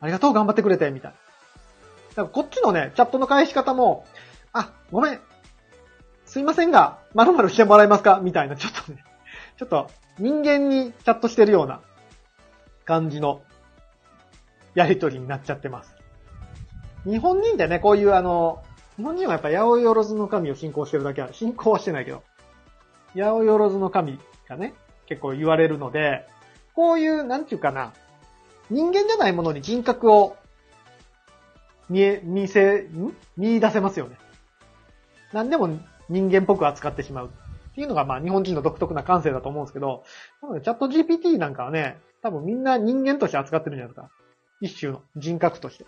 [0.00, 1.23] ありがとう、頑張ってくれて、みたいな。
[2.16, 4.04] だかこっちのね、チャットの返し方も、
[4.52, 5.20] あ、ごめん。
[6.24, 8.20] すいませんが、〇〇してもらえますか？
[8.22, 9.04] みたいな、ちょっとね、
[9.58, 11.80] ちょっと人間にチャットしてるような
[12.84, 13.42] 感じの
[14.74, 15.96] やりとりになっちゃってます。
[17.04, 18.62] 日本人ってね、こういうあの、
[18.96, 21.34] 日本人はやっぱ八百万の神を信仰してるだけある。
[21.34, 22.22] 信仰はしてないけど。
[23.14, 24.74] 八百万の神がね、
[25.06, 26.26] 結構言われるので、
[26.74, 27.92] こういう、なんていうかな、
[28.70, 30.36] 人間じゃないものに人格を
[31.88, 33.14] 見え、見せ、ん？
[33.36, 34.16] 見出せますよね。
[35.32, 35.68] 何でも
[36.08, 37.30] 人間っぽく扱ってしまう。
[37.72, 40.04] っていうのがまあ日本人の独特な感性だと思うんですけど、
[40.42, 44.10] なのでチャット GPT なんかはね、多分みんな人間として扱ってるんじゃないですか。
[44.60, 45.86] 一種の人格として。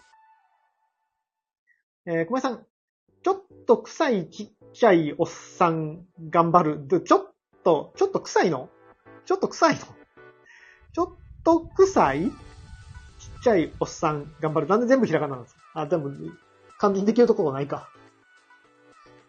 [2.07, 2.67] えー、小林さん、
[3.23, 7.03] ちょっと臭いちっちゃいおっさん頑張る。
[7.05, 7.33] ちょっ
[7.65, 8.69] と、ちょっと臭いの？
[9.25, 9.81] ちょっと臭いの？
[10.93, 11.09] ちょっ
[11.45, 12.31] と臭いちっ
[13.43, 14.67] ちゃいおっさん頑張る。
[14.67, 15.56] なんで全部ひらがななんですか？
[15.77, 16.11] あ、でも、
[16.79, 17.91] 漢字にできるところはないか。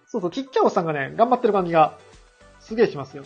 [0.07, 1.97] そうそう、ちっちゃいおっさんがね、頑張ってる感じが、
[2.61, 3.25] すげえしますよ。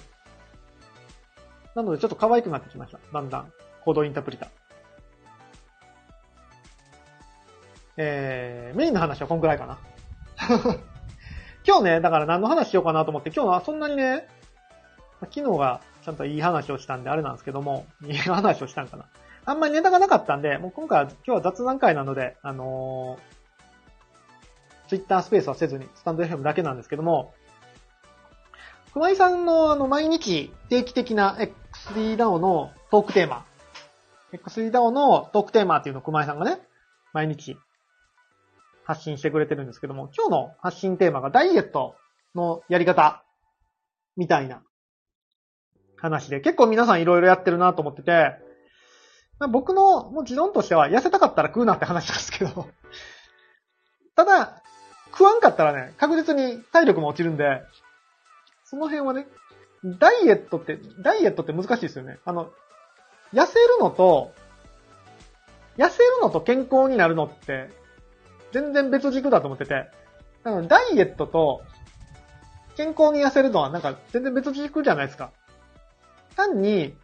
[1.76, 3.00] なのでちょっと可愛くなってきました。
[3.14, 3.54] だんだん。
[3.86, 4.50] コードインタプリタ。
[7.98, 9.78] えー、メインの話はこんくらいかな。
[11.66, 14.28] 今日ね、だから何の話しようかなと思って、今日はそんなにね、
[15.20, 19.06] 昨日がちゃんといい話をしたんであれなんですけども、いい話をしたんかな。
[19.45, 27.34] あんまりネタがなかったんで、もう今回は、今日は雑談会なので、あのー、ツイッタースペースはせずに、スタンド FM だけなんですけども、
[28.93, 31.38] 熊井さんのあの、毎日定期的な
[31.95, 33.45] XDDAO のトークテーマ、
[34.34, 36.60] XDDAO のトークテーマっていうのを熊井さんがね、
[37.13, 37.58] 毎日
[38.84, 41.95] 発信してくれてるんですけども、今日の発信テーマがダイエット
[42.36, 43.23] のやり方、
[44.17, 44.62] みたいな
[45.95, 48.36] 話で、結構皆さんいろいろやってるなと思ってて、
[49.47, 52.67] 僕のもう持論としては、痩せたかったら食うなって話なんですけど、
[54.15, 54.62] ただ、
[55.12, 57.63] 食わんかったらね、確実に体力も落ちるんで、
[58.63, 59.27] その辺はね、
[59.84, 62.19] ダイエットって、ダイエットって難しいですよね。
[62.23, 62.51] あの、
[63.34, 64.34] 痩せるのと、
[65.77, 67.69] 痩せるのと健康になるのって、
[68.51, 69.89] 全然別軸だと思ってて、
[70.49, 71.62] のダイエットと
[72.75, 75.32] 健康に痩せるのはなんか全然別軸じゃないですか。
[76.36, 76.95] 単に、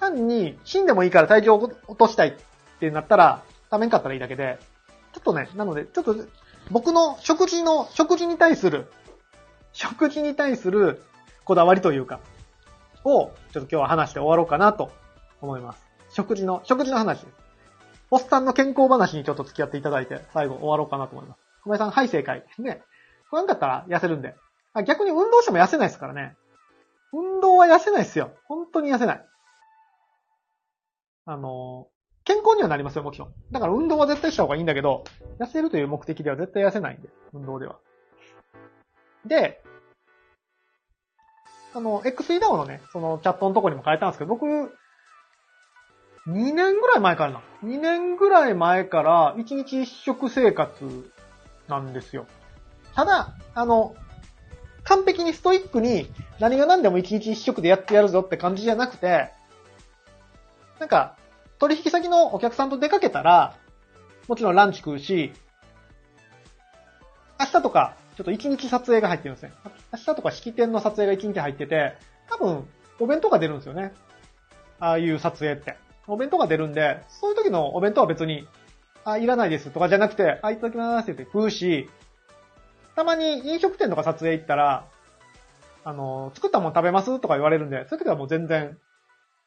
[0.00, 2.32] 単に死んでもいいから体重を落としたいっ
[2.80, 4.58] てなったら、食べんかったらいいだけで、
[5.12, 6.16] ちょっとね、なので、ちょっと
[6.70, 8.90] 僕の食事の、食事に対する、
[9.72, 11.02] 食事に対する
[11.44, 12.20] こだわりというか、
[13.04, 14.90] を、ちょっと今日は話して終わろうかなと
[15.40, 15.84] 思います。
[16.10, 17.44] 食事の、食事の話です。
[18.10, 21.38] おっさんの健康話にちょっと付き合っていただいて、最後終わろうかなと思います。
[21.64, 22.44] 小林さん、はい、正解。
[22.58, 22.82] ね。
[23.30, 24.34] これなんかったら痩せるんで。
[24.86, 26.36] 逆に運動しても痩せないですからね。
[27.12, 28.32] 運動は痩せないですよ。
[28.44, 29.26] 本当に痩せない。
[31.26, 31.88] あの、
[32.24, 33.28] 健康にはなりますよ、もちろん。
[33.52, 35.04] だから運動は絶対した方がいいんだけど、
[35.38, 37.76] 痩せるという目的では絶対痩せないんで、運動では。
[39.26, 39.62] で、
[41.74, 47.42] あの、XEDAO のね、そのチャットのとこにも書いたんですけど、僕、2年ぐらい前からな。
[47.64, 51.10] 2年ぐらい前から1日1食生活
[51.68, 52.26] なんですよ。
[52.94, 53.96] ただ、あの、
[54.84, 59.32] 完璧にストイックに何が何でも1日1食でやってやるぞって感じじゃなくて、
[60.78, 61.16] なんか、
[61.58, 63.56] 取引先のお客さんと出かけたら、
[64.28, 65.32] もちろんランチ食うし、
[67.38, 69.52] 明日とか、ちょっと1日撮影が入ってるんですね。
[69.92, 71.94] 明日とか式典の撮影が1日入ってて、
[72.30, 72.68] 多分、
[73.00, 73.92] お弁当が出るんですよね。
[74.78, 75.76] ああいう撮影って。
[76.06, 78.46] お弁当が出るんで、そういう時のお弁当は別に、
[79.04, 81.88] あ、いらないですとかじゃなくて、あ、いただきますって言って食うし、
[82.94, 84.86] たまに飲食店とか撮影行ったら、
[85.84, 88.78] あの、作ったもん食べますとか言われるんで、そういう時はもう全然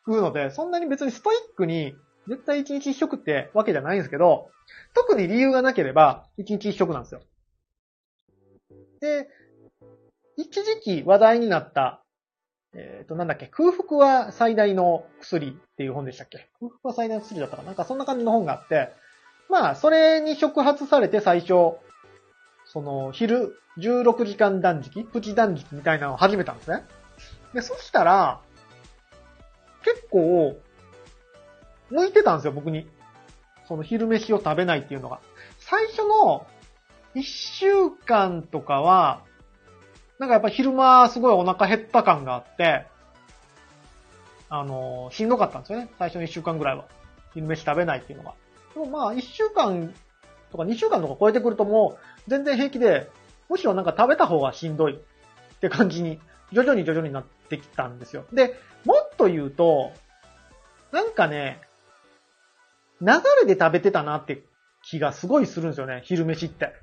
[0.07, 1.95] うので、そんなに別にストイックに
[2.27, 4.49] 絶対一日一食ってわけじゃないんですけど、
[4.93, 7.21] 特に理由がなければ一日一食なんですよ。
[8.99, 9.29] で、
[10.35, 12.03] 一時期話題になった、
[12.73, 16.49] えっ、ー、と、なんだっけ、空腹は最大の薬っていう本でしたっけ？
[16.59, 17.67] 空腹は最大の薬だったかな？
[17.67, 18.89] なんかそんな感じの本があって、
[19.49, 21.77] まあ、それに触発されて最初、
[22.65, 26.83] その、昼16時間断食プチ断食みたいなのを始めたんですね。
[27.53, 28.41] で、そしたら、
[29.83, 30.59] 結構、
[31.89, 32.87] 向いてたんですよ、僕に。
[33.67, 35.19] その昼飯を食べないっていうのが。
[35.59, 36.47] 最初の
[37.15, 39.23] 1週間とかは、
[40.19, 42.87] なんかやっぱ昼間すごいお腹減った感があって、
[44.49, 45.89] あの、しんどかったんですよね。
[45.99, 46.85] 最初の1週間ぐらいは。
[47.33, 48.33] 昼飯食べないっていうのが。
[48.73, 49.93] でもまあ、1週間
[50.51, 53.09] とか2週間とか超えてくるともう、全然平気で、
[53.49, 54.97] むしろなんか食べた方がしんどいっ
[55.59, 56.19] て感じに、
[56.51, 58.25] 徐々に徐々になってきたんですよ。
[58.31, 59.91] で、もっと言うと、
[60.91, 61.62] なんかね、
[63.01, 63.08] 流
[63.41, 64.43] れで食べてたなって
[64.84, 66.73] 気がすごいするんですよね、昼飯って。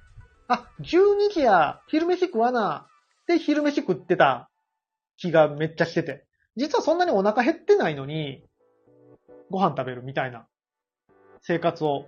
[0.49, 2.87] あ、12時や、昼飯食わな、
[3.27, 4.51] で昼飯食ってた
[5.17, 6.25] 気がめっちゃしてて。
[6.57, 8.45] 実はそんなにお腹減ってないのに、
[9.51, 10.47] ご飯食べるみたいな
[11.41, 12.07] 生活を、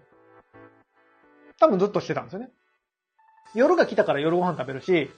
[1.58, 2.50] 多分ずっとしてたんですよね。
[3.54, 5.10] 夜が来たから夜ご飯食べるし、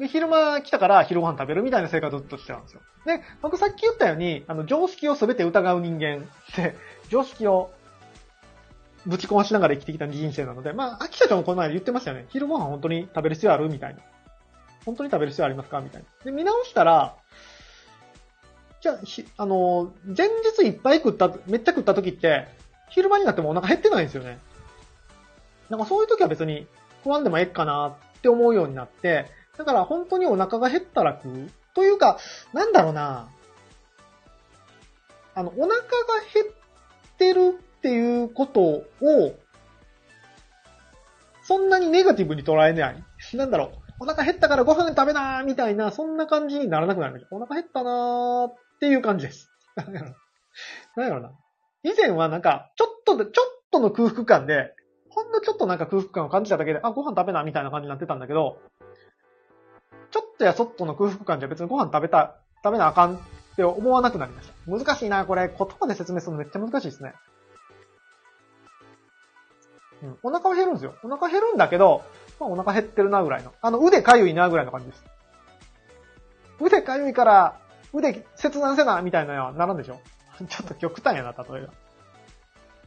[0.00, 2.80] で、昼間来たから昼ご飯食べるみたいな生活をずっとしてたんですよ。
[3.06, 6.74] で、僕さっき言ったように、あの、常識をすべて疑う人間って、
[7.10, 7.70] 常識を
[9.06, 12.26] ぶち壊しながら生きてきた人生なので、まあ、秋社長もこの前言ってましたよね。
[12.30, 14.00] 昼ご飯本当に食べる必要あるみたいな。
[14.86, 15.80] 本当に食べる必要ありますか？
[15.80, 16.08] みたいな。
[16.24, 17.14] で、見直したら、
[18.80, 18.98] じゃあ、
[19.36, 22.48] あの、前日いっぱい食った、めっちゃ食った時って、
[22.88, 24.38] 昼間になってもお腹減ってないんですよね。
[25.68, 26.66] なんかそういう時は別に
[27.04, 29.26] 食わんでもええかなって思うようになって、
[29.60, 32.18] だから本当にお腹が減ったら食うというか、
[32.54, 33.28] なんだろうな。
[35.34, 35.80] あの、お腹が
[36.32, 38.86] 減ってるっていうことを、
[41.42, 43.04] そんなにネガティブに捉えない。
[43.34, 43.70] なんだろう。
[44.00, 47.36] お腹減ったからご飯食べなーみたいな、そんな感じにならなくなりました。
[47.36, 49.50] お腹減ったなーっていう感じです。
[49.76, 50.14] なんやろ
[50.96, 51.32] なんやろな。
[51.82, 54.74] 以前はなんか、ちょっとで、ちょっとの空腹感で、
[55.10, 58.58] ほんのちょっとなんか空腹感を感じただけで、あ、ご飯食べなみたいな感じになってたんだけど、
[60.40, 63.20] とやそっとの空腹感じゃ別にご飯食べた、食べなあかんっ
[63.56, 64.54] て思わなくなりました。
[64.66, 65.48] 難しいな、これ。
[65.48, 67.12] 言葉で説明するのめっちゃ難しいですね。
[70.02, 70.18] うん。
[70.22, 70.94] お腹は減るんですよ。
[71.04, 72.02] お腹減るんだけど、
[72.40, 73.52] まあお腹減ってるなぐらいの。
[73.60, 75.04] あの、腕かゆいなぐらいの感じです。
[76.58, 77.58] 腕かゆいから、
[77.92, 80.00] 腕切断せなみたいなのはならんでしょ
[80.48, 81.72] ちょっと極端やな、例えば。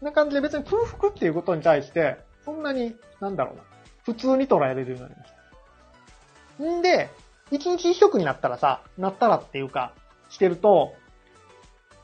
[0.02, 3.62] な感じで別に空腹っていうことに対して、そんなに、なんだろうな。
[4.06, 6.63] 普通に捉えれるようになりました。
[6.63, 7.10] んで、
[7.54, 9.94] 一日一食になったらさ、なったらっていうか、
[10.30, 10.96] してると、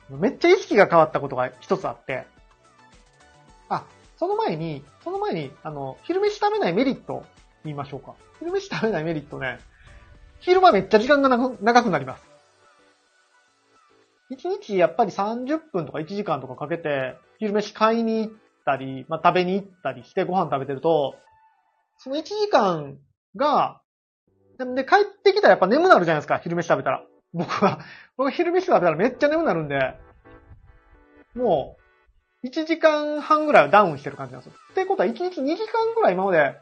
[0.10, 2.28] めっちゃ意識が変わったことが一つあって、
[3.68, 3.86] あ、
[4.18, 7.26] その前に、その前に、あの、昼飯食べないメリット
[7.64, 8.14] 言いましょうか。
[8.38, 9.60] 昼飯食べないメリットね、
[10.40, 12.24] 昼間めっちゃ時間が長くなります。
[14.30, 18.34] 一日やっぱり30分とか1時間とかかけて、昼飯買いに行っ
[18.66, 21.16] たり、まあ、食べに行ったりしてご飯食べてると、
[21.98, 23.00] その1時間
[23.36, 23.82] が、
[24.60, 27.04] でで帰ってきたらやっぱ眠なるじゃないですか、昼飯食べたら。
[27.34, 27.80] 僕は、
[28.18, 29.96] 僕昼飯食べたらめっちゃ眠なるんで、
[31.36, 31.78] も
[32.44, 34.60] う、1時間半ぐらいはダウンしてる感じなんですよ。
[34.72, 36.58] ってことは1日2時間ぐらい今まで、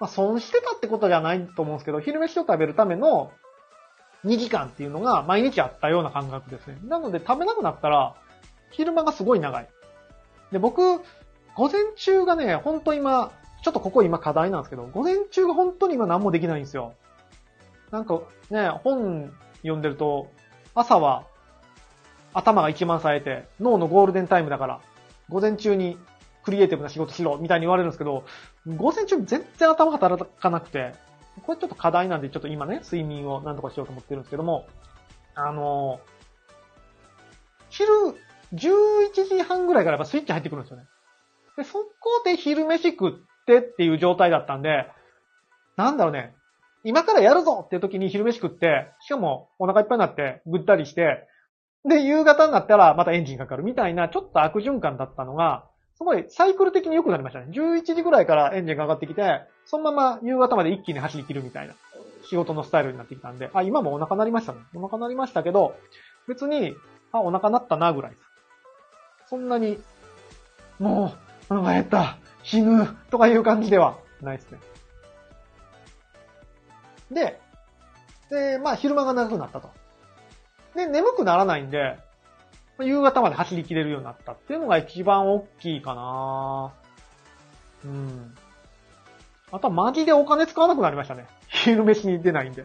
[0.00, 3.32] まあ損してたってことじゃないと思うんですけど、昼飯を食べるための
[4.24, 6.78] 2時間っていうのが毎日あったような感覚ですね。
[6.84, 8.14] なので食べなくなったら、
[8.70, 9.68] 昼間がすごい長い。
[10.52, 11.00] で、僕、
[11.56, 16.94] 午前中がね、ほんと今、ちょっとここ今課題なんですけど、午前中が本当に今何もできないんですよ。
[17.90, 20.30] なんかね、本読んでると、
[20.74, 21.24] 朝は
[22.34, 24.80] 頭が一番冴えて、脳のゴールデンタイムだから、
[25.28, 25.98] 午前中に
[26.44, 28.24] クリエイティブな仕事しろ、みたいに言われるんですけど、
[28.66, 30.94] 午前中全然頭働かなくて、
[31.44, 34.66] これちょっと課題なんで、ちょっと今ね、睡眠を何とかしようと思ってるんですけども、
[35.34, 36.00] あの、
[37.70, 37.92] 昼、
[38.54, 40.86] 11時半ぐらいからやっぱスイッチ入ってくるんですよね。
[41.56, 43.12] で、そこで昼飯食っ
[43.48, 44.86] てっていう状態だったんで、
[45.76, 46.34] なんだろうね、
[46.84, 51.26] 今からやるぞっていう時に昼飯食って、しかもお腹いっぱいになってぐったりして、
[51.88, 55.64] で、夕方になったらまたエンジンかかるみたいな、ちょっと悪循環だったのが、
[55.96, 57.46] すごいサイクル的に良くなりましたね。
[57.50, 61.74] 11時ぐらいからエンジンが上がってきて、そのまま夕方まで一気に走り切るみたいな
[62.28, 64.60] 仕事のスタイルになってきたんで、あ、今もお腹鳴りましたね。
[64.74, 65.74] お腹鳴りましたけど、
[66.28, 66.74] 別に、
[67.10, 68.12] あ、お腹鳴ったなぐらい。
[69.26, 69.78] そんなに、
[70.78, 71.14] も
[71.50, 74.58] う、お腹減った、死ぬ、とかいう感じではないですね。
[77.10, 77.40] で、
[78.30, 79.70] で、まあ昼間が長くなったと。
[80.74, 81.98] で、眠くならないんで、
[82.80, 86.72] 夕方まで走り切れるようになったっていうのが一番大きいかな
[87.84, 88.34] うん。
[89.52, 91.26] あとはマジでお金使わなくなりましたね。
[91.48, 92.64] 昼飯に出ないんで。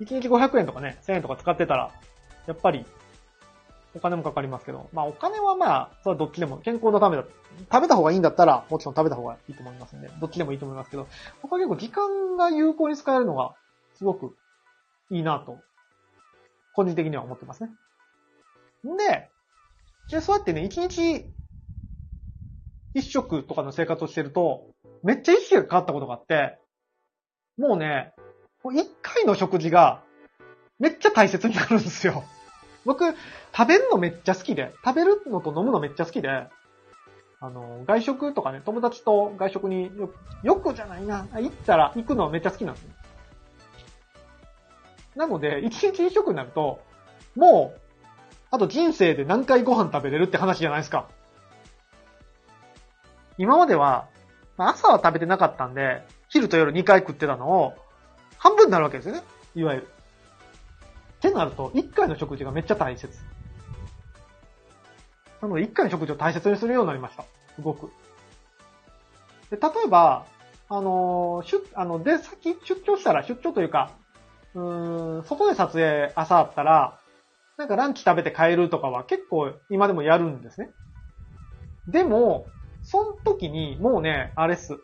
[0.00, 1.90] 1日500円とかね、1000円とか使ってたら、
[2.46, 2.86] やっぱり、
[3.94, 7.24] お金もかかりますけど、まあお金はまあ、それはどっちでも健康のためだ。
[7.70, 11.06] 食べた方がいいんだったら、もちろん食べた方がいいと思いますんで、どっちでもいいと思いますけど、
[11.42, 13.54] 僕は結構時間が有効に使えるのが、
[13.94, 14.36] すごく
[15.10, 15.58] いいなと、
[16.74, 17.70] 個人的には思ってますね。
[18.86, 19.30] んで、
[20.10, 21.32] で、そうやってね、一日
[22.94, 24.66] 一食とかの生活をしてると、
[25.02, 26.58] めっちゃ意識が変わったことがあって、
[27.58, 28.14] もうね、
[28.72, 30.02] 一回の食事が
[30.78, 32.24] めっちゃ大切になるんですよ。
[32.84, 36.48] 僕、食べるのめっちゃ好きで、食べるのと飲むのめっちゃ好きで、
[37.40, 42.90] あの、外食とかね、友達と外食によく、よくじゃないな、行ったら行くのめっちゃ好きなんですよ。
[45.16, 46.80] なので、一日一食になると、
[47.36, 47.80] もう、
[48.50, 51.08] あと人生で何回ご飯食べれるって話じゃないですか。
[53.38, 54.08] 今までは、
[54.56, 57.74] まあ朝は食べてなかったんで、昼と夜2回食ってたのを、
[58.38, 59.22] 半分になるわけですよね。
[59.54, 59.88] いわゆる。
[61.28, 63.18] ってなると、1回の食事がめっちゃ大切。
[65.40, 67.24] なので、1回の食事を大切にするようになりました。
[67.56, 67.90] すごく。
[69.50, 70.26] で、例えば、
[70.68, 73.92] あの、出、あの、で、先出張したら、出張というか、
[74.54, 76.98] うーん、外で撮影朝あったら、
[77.56, 80.70] なんかランチ食べて帰るとかは結構今でもやるんですね。
[81.86, 82.46] でも、
[82.82, 84.78] その時にもうね、あれっす。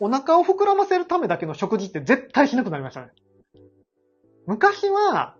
[0.00, 3.08] お腹を膨らませるためだけの食事って絶対しなくなりましたね。
[4.46, 5.35] 昔は、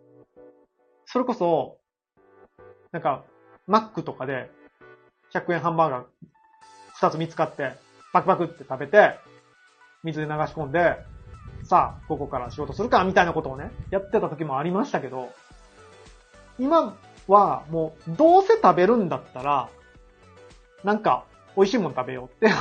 [1.17, 1.79] それこそ、
[2.93, 3.25] なんか、
[3.67, 4.51] マックとかで、
[5.33, 6.05] 100円ハンバーガー
[7.01, 7.73] 2つ見つかって、
[8.13, 9.15] パクパクって食べて、
[10.05, 10.99] 水で流し込んで、
[11.65, 15.33] さあ、ここから仕事するか、みたいなことをね、やってた時もありましたけど、
[16.59, 16.95] 今
[17.29, 19.71] はもう、どうせ食べるんだったら、
[20.85, 21.25] なんか、
[21.57, 22.55] 美味しいもの食べようって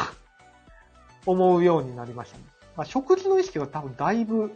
[1.27, 2.45] 思うようになりましたね。
[2.77, 4.55] まあ、食事の意識が多分だいぶ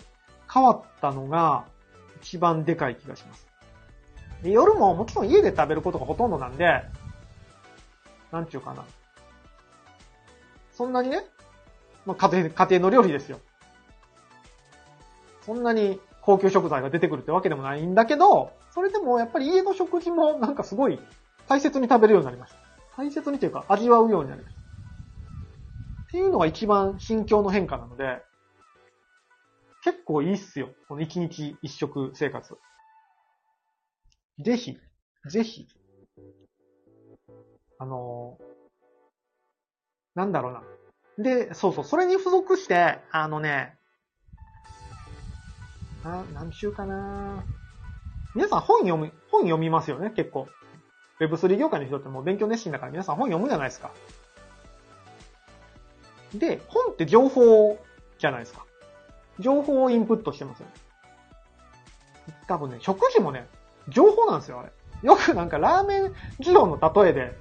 [0.50, 1.66] 変わったのが、
[2.22, 3.49] 一番でかい気がします。
[4.44, 6.84] で夜ももちろん家で食べることがほとんどなんで、
[8.32, 8.86] なんちゅうかな。
[10.72, 11.26] そんなにね、
[12.06, 13.40] まあ、家庭、家庭の料理ですよ。
[15.46, 21.00] そんなに高級食材が出てくるってわけでもないんだけど、それでもやっぱり家の食事もなんかすごい
[21.48, 22.58] 大切に食べるようになりました。
[22.96, 24.62] 大切にというか味わうようになりました。
[24.62, 28.22] っていうのが一番心境の変化なので、
[29.84, 30.70] 結構いいっすよ。
[30.88, 32.58] この一日一食生活。
[34.40, 34.78] ぜひ、
[35.30, 35.68] ぜひ、
[37.78, 38.44] あのー、
[40.16, 40.64] なんだろうな。
[41.24, 43.78] で、そうそう、それに付属して、あのね、
[46.04, 47.44] あ、何週かな
[48.34, 50.48] 皆さん本読み、本読みますよね、結構。
[51.20, 53.92] Web3 業界の人ってもう勉強熱心だから皆さん本読むじゃないですか。
[56.34, 57.78] で、本って情報
[58.18, 58.66] じゃないですか。
[59.40, 60.74] 情報をインプットしてますよね。
[62.48, 63.48] 多分ね、食事もね、
[63.90, 64.72] 情報なんですよ、あれ。
[65.02, 67.38] よくなんかラーメン二郎の例えで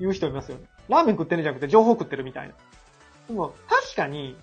[0.00, 0.66] 言う人いますよね。
[0.88, 2.54] ラーメン食ってるんじゃなくて情報食ってるみたいな。
[3.28, 4.36] でも確かに、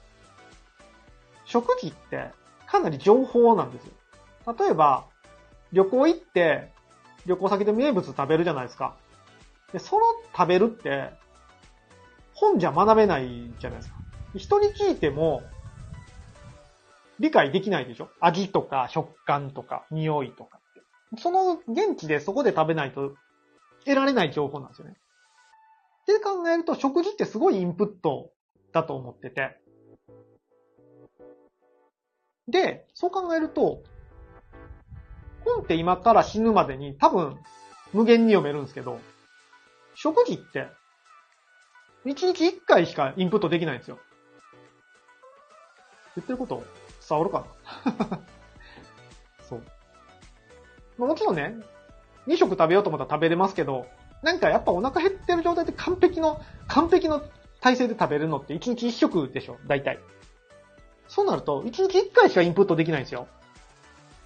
[1.46, 2.32] 食事って
[2.68, 3.94] かなり情報なんですよ。
[4.58, 5.06] 例えば、
[5.72, 6.72] 旅行行って、
[7.26, 8.96] 旅行先で名物食べるじゃないですか。
[9.72, 10.04] で、その
[10.36, 11.12] 食べるって、
[12.34, 13.96] 本じゃ学べないじゃないですか。
[14.36, 15.44] 人に聞いても、
[17.20, 20.60] 理解できないでしょ味とか食感とか匂いとか。
[21.18, 23.16] その現地でそこで食べないと
[23.86, 24.96] 得られない情報なんですよね。
[26.04, 28.32] って考えると食事ってすごいインプット
[28.72, 29.58] だと思ってて。
[32.48, 33.84] で、そう考えると、
[35.46, 37.38] 本って今から死ぬまでに多分
[37.94, 39.00] 無限に読めるんですけど、
[39.96, 40.68] 食事って、
[42.06, 44.00] 1日1回しかインプットできないんですよ。
[46.16, 46.64] 言ってること
[47.08, 47.46] 伝わるか
[48.10, 48.20] な？
[50.98, 51.56] もちろんね、
[52.28, 53.88] 2食食べようと思ったら食べれますけど、
[54.22, 57.22] なんかやっぱお腹減ってる状態で完璧の、完璧の
[57.62, 60.00] 体勢で食べるのって1日1食でしょ、大体。
[61.08, 63.28] そうなると、1日1回しかインプットできないんですよ。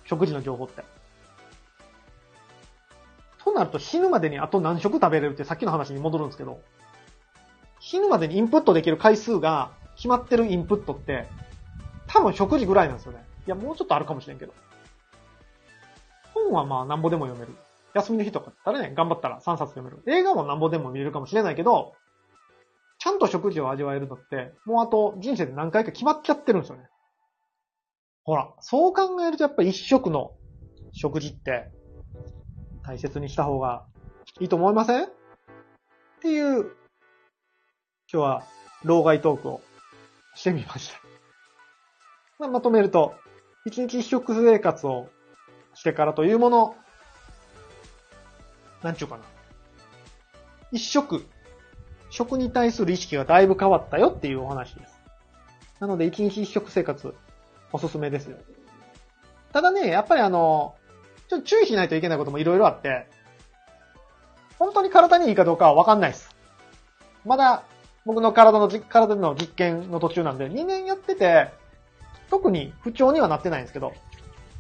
[0.05, 0.83] 食事の情報って。
[3.43, 6.59] そうなると死ぬまでにあと何食食べれるってさっきの話に戻るんですけど、
[7.79, 11.27] 死ぬまでにインプットできる回数が決まってるインプットって、
[12.07, 13.25] 多分食事ぐらいなんですよね。
[13.47, 14.53] いや、もうちょっとあるかもしれんけど。
[16.47, 17.55] 本はまあなんぼでも読める。
[17.93, 20.03] 休みの日とかだったらね、頑張ったら3冊読める。
[20.07, 21.93] 映画もなんぼでも見れるかもしれないけど、
[22.99, 26.89] ちゃんと食事を味わえるのって、もうあと人生で何回か決まっちゃってるんですよね。
[28.23, 30.31] ほら、そう考えるとやっぱ一食の
[30.91, 31.71] 食事って
[32.83, 33.85] 大切にした方が
[34.39, 35.05] いいと思いません？
[35.05, 35.09] っ
[36.21, 36.69] ていう、今
[38.09, 38.43] 日は
[38.83, 39.61] 老害トークを
[40.35, 40.99] してみました。
[42.39, 43.15] まあ、まとめると、
[43.65, 45.09] 一日一食生活を
[45.77, 46.75] してからというもの、
[48.81, 49.23] なんちゅうかな。
[50.71, 51.23] 一食、
[52.09, 54.99] 食に対する意識がだいぶ変わったよっていうお話です。
[55.79, 57.13] なので、一日一食生活、
[57.71, 58.37] おすすめですよ。
[59.53, 60.75] ただね、やっぱりあの、
[61.27, 63.07] ちょっと注意しないといけないこともいろいろあって、
[64.57, 66.35] 本当に体にいいかどうかはわかんないです。
[67.23, 67.63] まだ、
[68.03, 71.51] 僕の体の体の実験の途中なんで、2年やってて、
[72.31, 73.93] 特に不調にはなってないんですけど。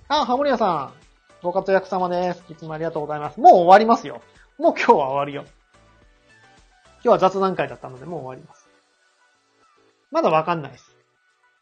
[0.09, 1.06] あ、ハモリアさん、
[1.43, 2.43] ご活躍様です。
[2.49, 3.39] いつもありがとうございます。
[3.39, 4.21] もう終わりますよ。
[4.57, 5.45] もう今日は終わりよ。
[7.03, 8.67] 今日は雑談会だったので、もう終わります。
[10.09, 10.95] まだわかんないです。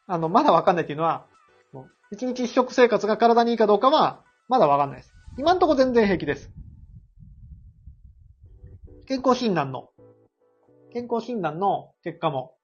[0.07, 1.25] あの、まだわかんないっていうのは、
[1.73, 5.13] もう一日一食生活が体にいいかどうかは、まだわかんないです。
[5.37, 6.49] 今んとこ全然平気です。
[9.07, 9.89] 健康診断の、
[10.93, 12.55] 健康診断の結果も、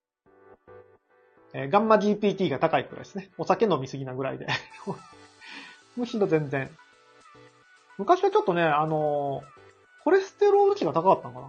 [1.54, 3.32] えー、ガンマ GPT が高いくらいですね。
[3.38, 4.48] お酒飲みすぎなぐらいで。
[5.98, 6.72] むしろ全然
[8.02, 11.48] 昔はちょっとね、あのー、コレステロール値が高かったのかな？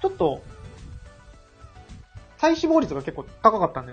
[0.00, 0.42] ちょっと、
[2.38, 3.92] 体脂肪率が結構高かったんで、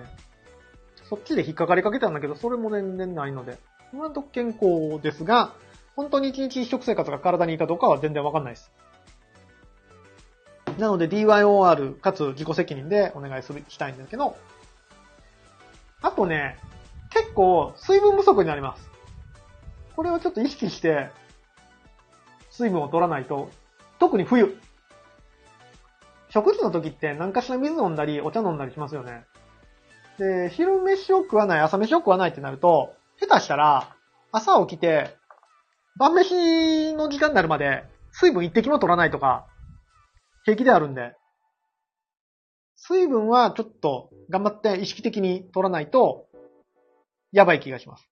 [1.09, 3.57] そっちで引っかかりかけたんだけど、それも全然ないので、
[3.91, 5.53] 今のと健康ですが、
[5.97, 8.71] 本当に一日一食生活が体にいいかどうかは全然わかんないです。
[10.77, 14.37] なので DYOR かつ自己責任でお願いする、したいんだけど、
[16.01, 16.57] あとね、
[17.09, 18.90] 結構水分不足になります。
[19.95, 21.09] これをちょっと意識して、
[22.49, 23.49] 水分を取らないと、
[23.99, 24.57] 特に冬。
[26.29, 29.25] 食事の時って何かしら水飲んだり、お茶飲んだりしますよね。
[30.17, 33.95] で、昼飯を食わない、朝飯を食わないってなると、下手したら、
[34.31, 35.15] 朝起きて、
[35.97, 39.45] 晩飯の時間になるまで、水分一滴も取らないとか、
[40.43, 41.15] 平気であるんで、
[42.75, 46.27] 水分はちょっと頑張って意識的に取らないと、
[47.31, 48.10] やばい気がします。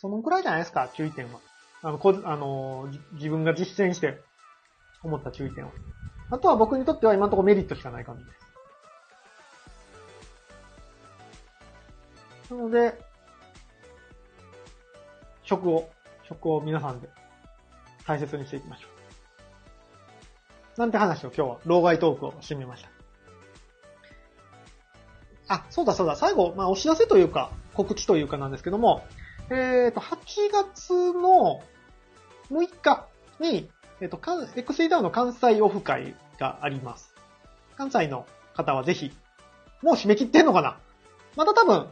[0.00, 1.40] そのくらいじゃないですか、注意点は。
[1.82, 4.18] あの、こあの自分が実践して
[5.02, 5.72] 思った注意点は。
[6.30, 8.30] あとは僕にとっては今のところメリットしかない感じで
[12.48, 12.54] す。
[12.54, 12.98] なので、
[15.42, 15.90] 食を、
[16.26, 17.10] 食を皆さんで
[18.06, 18.86] 大切にしていきましょ
[20.76, 20.80] う。
[20.80, 22.88] なんて話を今日は、老害トークをしてみました。
[25.48, 29.04] あ、そうだそうだ、最後、まあお知らせというか、告知というかなんですけども、
[29.50, 30.16] えっ、ー、と、8
[30.52, 31.60] 月の
[32.50, 33.08] 6日
[33.40, 33.68] に、
[34.00, 37.14] えっ、ー、と、XE の関西オフ会があります。
[37.76, 39.12] 関西の方はぜひ、
[39.82, 40.78] もう締め切ってんのかな？
[41.36, 41.88] また多分、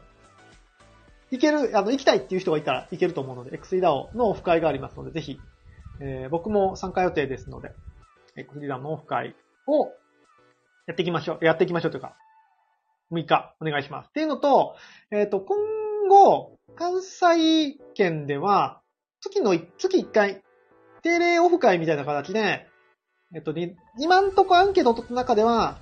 [1.31, 5.41] 行ける、あの、行きたいっていう人がいたら行けると思うので、XEDAO のオフ会がありますので、ぜひ、
[6.01, 7.73] えー、僕も参加予定ですので、
[8.37, 9.35] XEDAO のオフ会
[9.67, 9.89] を
[10.87, 12.15] やっていきましょう、やっていきましょうというか、
[13.11, 14.09] 6日お願いします。
[14.09, 14.77] っていうのと、
[15.11, 15.57] えっ、ー、と、今
[16.09, 18.81] 後、関西圏では、
[19.21, 20.43] 月の、月1回、
[21.03, 22.67] 定例オフ会みたいな形で、
[23.35, 23.55] えっと、
[23.99, 25.79] 今んとこアンケートの中では、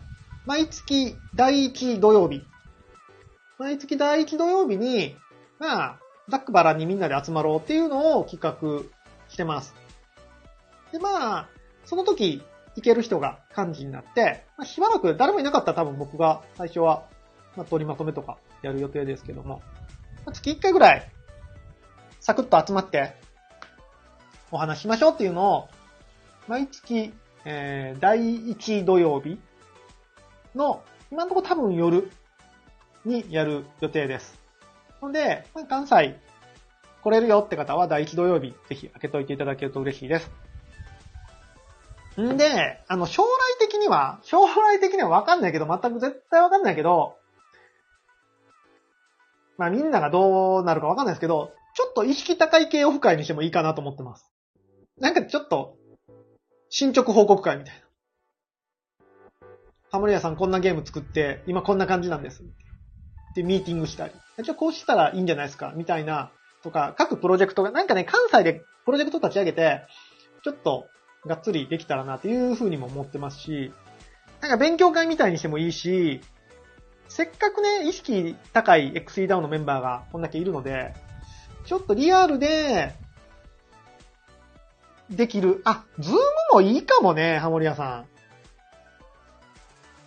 [0.46, 2.42] 毎月第1土曜日。
[3.58, 5.16] 毎月第1土曜日に、
[5.58, 8.84] まあ、ざっくばらにみんなで集まろうっていうのを企画
[9.28, 9.74] してます。
[10.92, 11.48] で、まあ、
[11.84, 12.42] その時、
[12.76, 17.08] 行ける人が幹事になって、まあ、しばらく誰もいなかったら多分僕が最初は、
[17.56, 19.62] まあ、取りまとめとかやる予定ですけども、
[20.32, 21.10] 月1回ぐらい、
[22.20, 23.14] サクッと集まって、
[24.50, 25.68] お話しましょうっていうのを、
[26.48, 27.12] 毎月、
[27.44, 29.38] えー、第1土曜日
[30.54, 32.10] の、今のところ多分夜
[33.04, 34.38] にやる予定です。
[35.02, 36.18] ので、関西
[37.02, 40.30] 来れるよって方は第1土曜日、ぜひ開けといていただけると嬉しいです。
[42.20, 43.28] んで、あの、将来
[43.60, 47.16] 的には、将来的にはわかんないけど、全く絶対わかんないけど、
[49.58, 54.30] まあみんながどうなるかわかんないですけど、ちょっと意識高い系オフ会にしてもいいかなと思ってます。
[54.98, 55.76] なんかちょっと、
[56.70, 57.80] 進捗報告会みたいな。
[59.90, 62.42] ハモリアさんこんなゲーム作って、今こんな感じなんです。
[63.34, 64.14] で、ミーティングしたり。
[64.42, 66.32] じゃあこうしたらいいんじゃないですかみたいな、
[66.62, 69.82] とか、各プロジェクトが、なんかね、関西でプロジェクト立ち上げて、
[70.42, 70.86] ちょっと、
[71.26, 73.72] がっつりできたらなっていうふうにも思ってますし、
[74.40, 76.20] なんか勉強会みたいにしてもいいし、
[77.08, 80.94] せっかくね、意識高い XE ダウンのメンバーがこんだけいるので、
[81.64, 82.94] ちょっとリアルで、
[85.10, 85.62] できる。
[85.64, 86.20] あ、ズーム
[86.52, 88.04] もいいかもね、ハモリアさ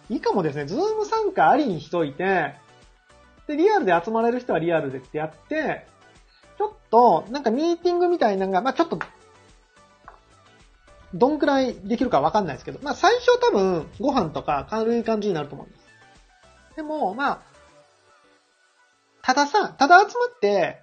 [0.09, 0.13] ん。
[0.13, 0.65] いいかもですね。
[0.65, 2.55] ズーム参加ありにしといて、
[3.47, 5.87] で、リアルで集まれる人はリアルでってやって、
[6.57, 8.99] ちょっと、なんかミーティングみたいなのが、まあちょっと、
[11.13, 15.88] どんくらいできるかわかんないですけど、まあ最初多分、ご飯とか軽い感じになると思います。
[16.75, 17.41] でも、まあ、
[19.21, 20.81] たださ、ただ集まって、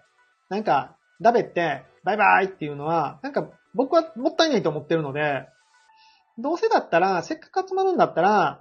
[0.48, 5.48] なんか、ダベって、バイバイっていうのは、なんか、僕はもったいないと思ってるので、
[6.38, 8.60] どうせだったら、せっかく集まるんだったら、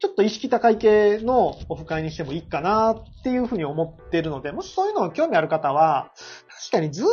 [0.00, 6.10] ちょっと意識高い系のオフ会にしてもいいかなっていうふうに思ってるので、もしそういうの興味ある方は、
[6.48, 7.10] 確かにズーム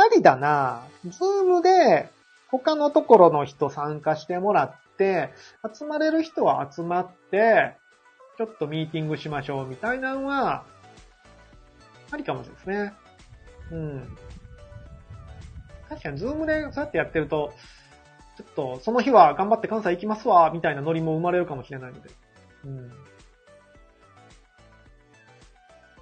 [0.00, 0.82] ありだな。
[1.04, 2.08] ズームで
[2.50, 5.30] 他のところの人参加してもらって、
[5.72, 7.76] 集まれる人は集まって、
[8.38, 10.64] ちょっとミーティングしましょうみたいなのは、
[12.10, 12.94] ありかもしれないですね。
[13.70, 14.16] うん。
[15.88, 17.52] 確かにズームでそうやってやってると、
[18.36, 22.10] ちょっとその日は頑張って関西行きますわ、みたいなノリも生まれるかもしれないので。
[22.64, 22.88] うん。
[22.88, 22.90] っ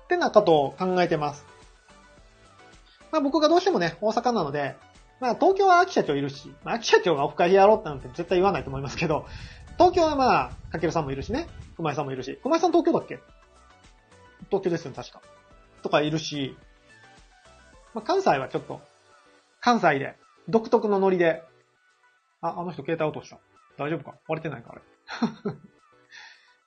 [0.08, 1.44] てなことを考えてます。
[3.12, 4.76] まあ僕がどうしてもね、大阪なので、
[5.20, 9.26] まあ東京は秋社長いるし、まあ秋社長がオフ会やろうってなんて絶対言わないと思いますけど、
[9.78, 11.48] 東京はまあ、かけるさんもいるしね。
[11.80, 12.38] 熊井さんもいるし。
[12.42, 13.20] 熊井さん東京だっけ？
[14.50, 15.22] 東京ですよね、確か。
[15.82, 16.54] とかいるし、
[17.94, 18.82] まあ、関西はちょっと、
[19.60, 20.14] 関西で、
[20.46, 21.42] 独特のノリで、
[22.42, 23.38] あ、あの人携帯落とした。
[23.78, 24.18] 大丈夫か？
[24.28, 24.82] 割れてないかあれ。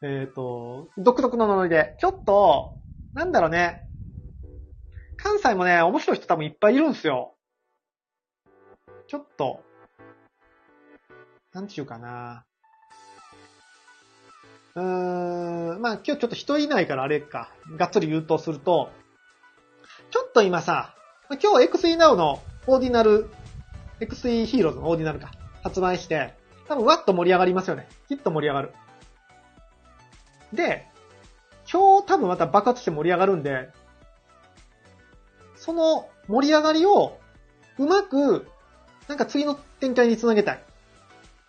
[0.24, 2.80] えっと、独特のノリで、ちょっと、
[3.14, 3.84] なんだろうね。
[5.18, 7.36] 関西もね、面白い人多分いっぱいいるんですよ。
[9.06, 9.64] ちょっと、
[11.54, 12.46] なんちゅうかな。
[14.76, 18.92] うん、まあ今日ちょっと人いないからあれか、がっつり言うとすると、
[20.10, 20.96] ちょっと今さ、
[21.30, 23.30] 今日 XE Now のオーディナル、
[24.00, 26.34] XE ヒーローズのオーディナルか、発売して、
[26.68, 27.88] 多分わっと盛り上がりますよね。
[28.08, 28.74] きっと盛り上がる。
[30.54, 30.88] で、
[31.72, 33.70] 今日多分また爆発して盛り上がるんで、
[35.56, 37.20] その盛り上がりを
[37.78, 38.48] うまく、
[39.08, 40.64] なんか次の展開につなげたい。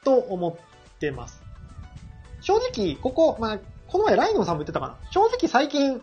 [0.04, 1.43] と思ってます。
[2.44, 4.96] 正直、ここ、まあ、この前ライノンさんも言ってたかな。
[5.10, 6.02] 正直最近、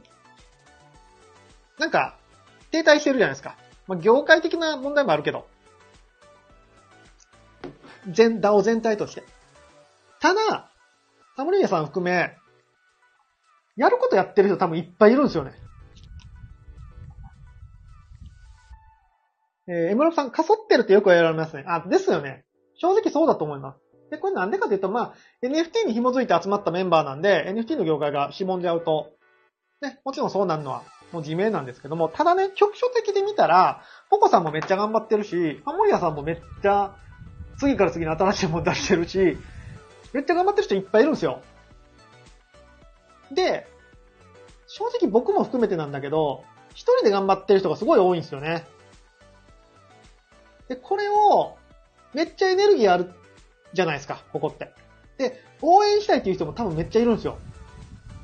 [1.77, 2.17] なんか、
[2.71, 3.55] 停滞してるじゃないですか。
[3.87, 5.47] まあ、業界的な問題もあるけど。
[8.09, 9.23] 全、ダオ全体として。
[10.19, 10.71] ただ、
[11.37, 12.35] サムリーヤさん含め、
[13.75, 15.53] やることやってる人多分いっぱいいるんですよね。
[19.67, 21.65] えー、エムロさん、かそってるってよく言われますね。
[21.67, 22.45] あ、ですよね。
[22.77, 23.80] 正直そうだと思います。
[24.11, 29.13] で、これなんでかというと、まあ、NFT に紐づいて集まったメンバーなんで、NFT の業界がしぼんじゃうと、
[29.81, 30.83] ね、もちろんそうなるのは、
[31.13, 36.93] もう自明なんですけども、ただね、局所的で見たら、ポコさんもめっちゃ頑張ってるし、ハモリアさんもめっちゃ、
[37.57, 39.37] 次から次に新しいもの出してるし、
[40.11, 41.41] めっちゃ頑張ってる人いっぱいいるんですよ。
[43.31, 43.65] で、
[44.67, 48.65] 正直僕も含めてなんだけど、一人で頑張ってる人がすごい多いんですよね。
[50.67, 51.55] で、これを、
[52.13, 53.09] めっちゃエネルギーある
[53.73, 54.73] じゃないですか、ここって。
[55.17, 57.37] で、応援したいっていう人も多分めっちゃいるんですよ。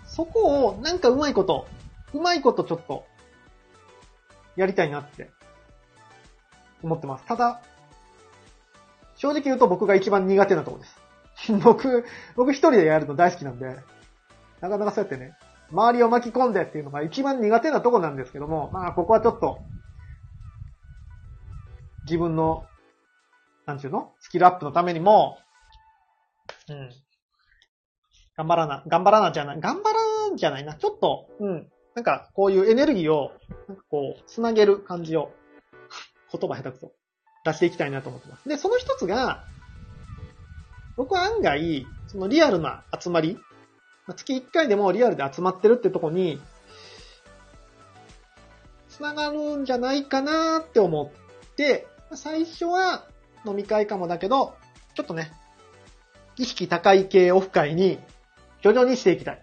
[0.05, 1.67] そこを、なんかうまいこと、
[2.13, 3.05] うまいことちょっと、
[4.55, 5.29] やりたいなって
[6.81, 7.25] 思ってます。
[7.25, 7.61] ただ、
[9.15, 10.99] 正直言うと僕が一番苦手なとこです。
[11.63, 13.77] 僕、僕一人でやるの大好きなんで、
[14.61, 15.35] なかなかそうやってね、
[15.71, 19.59] 周りを巻き込んでっていうのが一番苦手なとこなんですけども、まあここはちょっと、
[22.05, 22.65] 自分の、
[23.67, 24.13] なんちゅうの？
[24.19, 25.37] スキルアップのためにも、
[26.69, 26.89] うん。
[28.37, 30.73] 頑張らな、頑張らなじゃない、頑張らんじゃないな。
[30.75, 31.69] ちょっと、うん。
[31.93, 33.33] なんか、こういうエネルギーを、
[33.67, 35.31] なんかこう、つなげる感じを、
[36.31, 36.91] 言葉下手くそ。
[37.43, 38.47] 出していきたいなと思ってます。
[38.47, 39.43] で、その一つが、
[40.95, 43.37] 僕は案外、そのリアルな集まり、
[44.15, 46.39] 月1回でもリアルで集まってるってとこに、
[48.89, 51.11] 繋がるんじゃないかなって思
[51.49, 53.05] って、最初は
[53.47, 54.55] 飲み会かもだけど、
[54.95, 55.31] ちょっとね、
[56.37, 57.99] 意識高い系オフ会に
[58.61, 59.41] 徐々にしていきたい。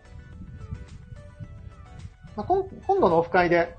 [2.36, 3.76] まあ、今今度のオフ会で、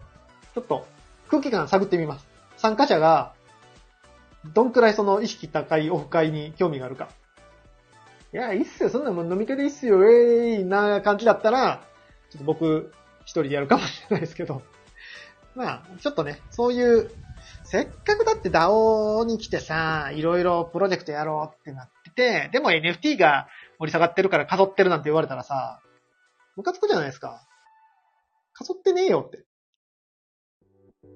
[0.53, 0.86] ちょっと
[1.30, 2.28] 空気感探ってみます。
[2.57, 3.34] 参加者が、
[4.53, 7.09] どんくらいその意識高いオフ会に興味があるか。
[8.34, 11.84] いや、いいっすよ、そんなもん飲み会でいいっすよ、えーいな感じだったら、
[12.30, 14.61] ちょっと僕一人でやるかもしれないですけど。
[15.55, 17.11] まあ、ちょっとね、そういう、
[17.66, 23.47] せっかくだって DAO に来てさ、いろいろプロジェクトやろうってなってて、でも NFT が
[23.80, 25.82] 盛り下がってるから飾ってるなんて言われたらさ、
[26.55, 27.45] ムカつくじゃないですか。
[28.53, 29.43] かそってねえよって。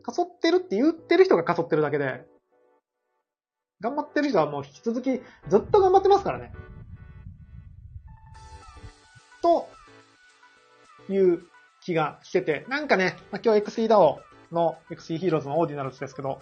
[0.04, 2.26] かそってるって言ってる人がかそってるだけで、
[3.80, 6.52] 頑張ってる人はもう引き続きずっと頑張ってますからね。
[9.42, 9.70] と、
[11.10, 11.44] いう
[11.82, 16.42] 気がしてて、なんかね、まあ、今日 XEDAO の XE ヒーローズのオーディナルズですけど、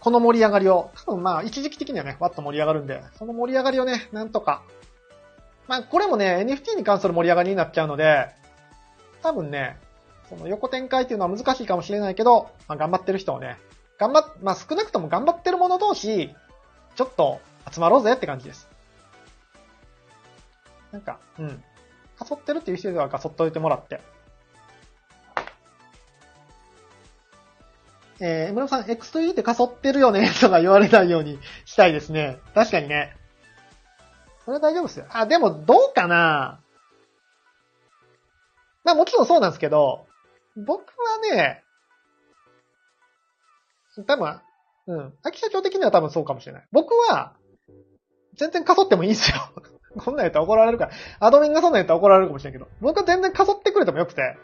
[0.00, 4.62] この盛り上がりを、多分まあ一時期的にはね、わっと盛り上がるんで、その盛り上がりをね、なんとか。
[5.66, 8.28] まあこれもね、NFT に関する盛り上がりになっちゃうので、
[9.22, 9.78] 多分ね、
[10.28, 13.58] その横展開っていうのは難しいかもしれないけど、まあ頑張ってる人をね、
[13.98, 16.34] 頑張っ、まあ少なくとも頑張ってる者同士、
[16.94, 17.40] ちょっと
[17.70, 18.68] 集まろうぜって感じです。
[20.92, 21.62] なんか、うん。
[22.18, 24.00] かそってるっていう人ではかそっといてもらって。
[28.20, 32.40] えー、村さん、X2E ってかそってるよね とか言われないようにしたいですね。
[32.54, 33.16] 確かにね。
[34.44, 35.06] それは大丈夫ですよ。
[35.10, 36.60] あ、でも、どうかな
[38.84, 40.06] まあもちろんそうなんですけど、
[40.56, 41.62] 僕はね、
[44.06, 44.40] 多分、
[44.86, 45.14] うん。
[45.22, 46.66] 秋社長的には多分そうかもしれない。
[46.72, 47.34] 僕は、
[48.34, 49.36] 全然かそってもいいですよ。
[49.98, 50.92] こんなんやったら怒られるから。
[51.20, 52.68] アドミンがそんなんやったら怒られるかもしれんけど。
[52.80, 54.36] 僕は全然かそってくれてもよくて。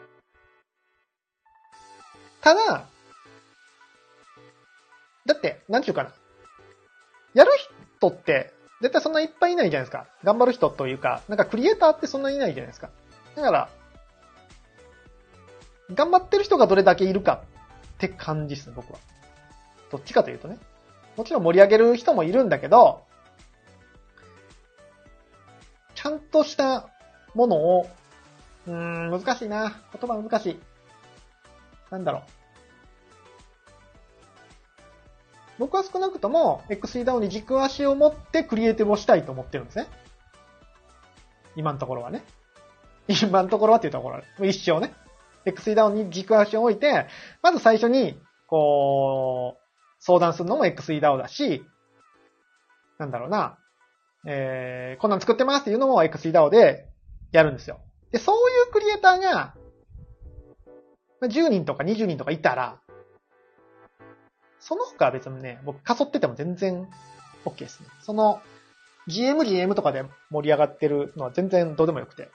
[2.41, 2.87] ただ、
[5.25, 6.11] だって、なんちゅうかな。
[7.33, 7.51] やる
[7.97, 10.07] 人って、絶対そんないっぱいいないじゃないですか。
[10.23, 12.89] 頑張る人というか、なんかクリエイターってそんないないじゃないですか。
[13.35, 13.69] だから、
[15.93, 17.43] 頑張ってる人がどれだけいるか
[17.95, 18.99] って感じですね、僕は。
[19.91, 20.57] どっちかというとね。
[21.15, 23.03] もちろん盛り上げる人もいるんだけど、
[25.95, 26.89] ちゃんとした
[27.33, 27.89] ものを、
[28.67, 29.81] うーん、難しいな。
[29.99, 30.59] 言葉難しい。
[31.89, 32.21] なんだろう。
[35.57, 39.87] 僕は少なくとも XEDAO に軸足を持ってクリエイティブをしたいと思ってるんですね。
[41.55, 42.23] 今のところはね。
[43.07, 44.93] 今のところはっていうところは、一生ね。
[45.45, 47.07] XEDAO に軸足を置いて、
[47.41, 49.61] まず最初に、こう、
[49.99, 51.63] 相談するのも XEDAO だし、
[52.97, 53.57] なんだろうな。
[54.27, 56.89] えー、こんなん作ってますっていうのも XEDAO で
[57.31, 57.79] やるんですよ。
[58.11, 59.55] で、そういうクリエイターが、
[61.21, 62.79] 10人とか20人とかいたら、
[64.67, 66.87] その他は別にね、僕、かそってても全然
[67.45, 67.87] OK ですね。
[68.01, 68.41] その、
[69.05, 72.31] GM、GM とかで盛り上がってるのは全然どうでもよくて。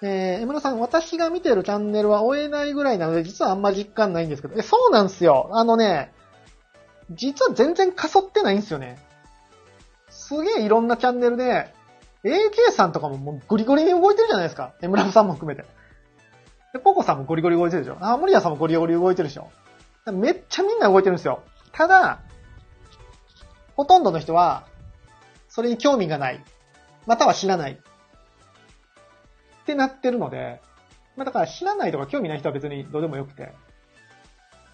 [0.00, 5.50] えー、江村さん、私が見てるチャンネルは追えないぐらいなので、実はあんま実感ないんですけど、え、そうなんですよ。
[5.52, 6.14] あのね、
[7.10, 8.98] 実は全然かそってないんですよね。
[10.08, 11.74] すげえいろんなチャンネルで、
[12.24, 14.72] AK さんとかももうゴリゴリに動いてるじゃないですか。
[14.80, 15.68] 江村さんも含めて。
[16.72, 17.98] で、ポコさんもゴリゴリ動いてるでしょ。
[18.00, 19.50] あ、森谷さんもゴリゴリ動いてるでしょ。
[20.12, 21.42] めっちゃみんな動いてるんですよ。
[21.72, 22.20] ただ、
[23.76, 24.66] ほとんどの人は、
[25.48, 26.44] それに興味がない。
[27.06, 27.72] または知らない。
[27.72, 30.60] ってなってるので、
[31.16, 33.52] まあだから知らないとか興味ない人は別にどうでもよくて、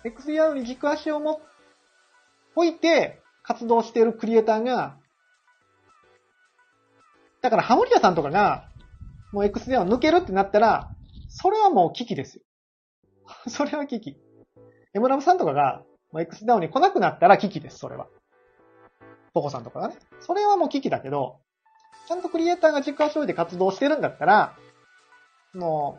[0.05, 1.41] XDR に軸足をも、
[2.55, 4.97] 置いて活動しているクリエイターが、
[7.43, 8.69] だからハモリアさんとかが、
[9.33, 10.91] もう XDR を抜けるってなったら、
[11.39, 12.43] それはもう危機ですよ。
[13.49, 14.17] それは危機。
[14.95, 18.07] エムラムさんとかが、もう XDAO に来なくなったら危機です、それは。
[19.35, 19.99] ポコさんとかがね。
[20.21, 21.37] それはもう危機だけど、
[22.09, 24.57] ちゃんとクリエイターが軸足を置いて活動してるんだったら、
[25.53, 25.99] も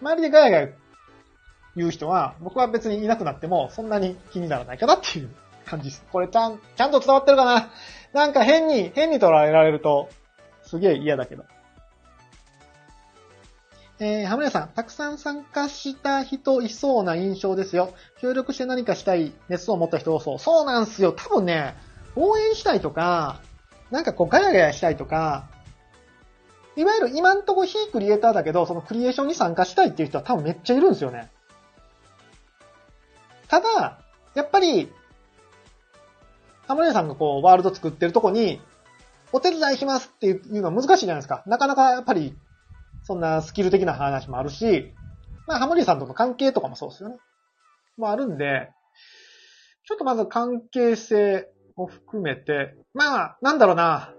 [0.04, 0.68] 周りでガヤガヤ
[1.74, 5.34] 言う人は、僕は別にいなくなっても、そんなに気にならないかなっていう
[5.66, 6.06] 感じです。
[6.12, 7.70] これちゃん、ちゃんと伝わってるかな？
[8.12, 10.08] なんか変に、変に捉えられると、
[10.62, 11.44] すげえ嫌だけど。
[14.00, 17.94] えー、ハムレさん、たくさん参加した人いそうな印象ですよ。
[18.20, 20.38] 協力して何かしたい熱を持った人多そう。
[20.38, 21.12] そうなんすよ。
[21.12, 21.76] 多分ね、
[22.16, 23.40] 応援したいとか、
[23.90, 25.48] なんかこうガヤガヤしたいとか、
[26.76, 31.30] いわゆる今んとこ非クリエイターだけど、そのクリエーションに参加したいっていう人は多分めっちゃいるんですよね。
[33.46, 34.00] ただ、
[34.34, 34.92] やっぱり、
[36.66, 38.60] ハムレさんがこう、ワールド作ってるとこに、
[39.32, 41.44] お手伝いしますっていうのは難しいじゃないですか。
[41.46, 42.36] なかなかやっぱり、
[43.04, 44.92] そんなスキル的な話もあるし、
[45.46, 47.16] まあ、ハムリーさんとの関係とかもそうですよね。
[47.96, 48.70] もあるんで、
[49.86, 54.14] ちょっとまず関係性を含めて、まあ、なんだろうな、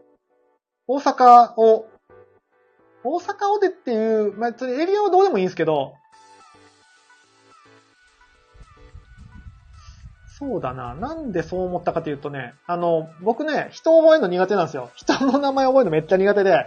[0.88, 1.90] 大阪を、
[3.04, 5.96] 大阪をでっていう、まあ、エリアはどうでもいいんですけど、
[10.38, 10.96] そうだな。
[10.96, 14.92] なんでそう思ったかというとね、あの、僕ね、人を覚えるの苦手なんですよ。
[14.94, 16.66] 人の名前を覚えるのめっちゃ苦手で、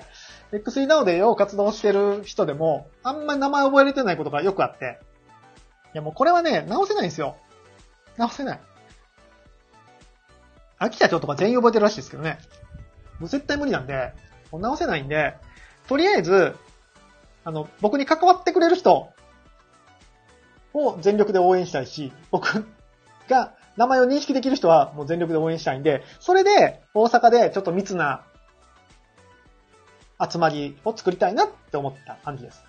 [0.52, 4.98] XE な o でよう活動してる人でも、あんまり名前覚えれてないことがよくあって。
[5.94, 7.36] いやもうこれはね、直せないんですよ。
[8.16, 8.60] 直せない。
[10.78, 12.38] 秋田町とか全員覚えてるらしいですけどね。
[13.18, 14.12] もう絶対無理なんで、
[14.50, 15.34] もう直せないんで、
[15.88, 16.54] とりあえず、
[17.44, 19.08] あの、僕に関わってくれる人
[20.72, 22.64] を全力で応援したいし、僕
[23.28, 28.24] が名前を認識できる人はもう全力で応援したいんで、それで大阪でちょっと密な
[30.20, 32.64] 集まりを作りたいなって思った感じです。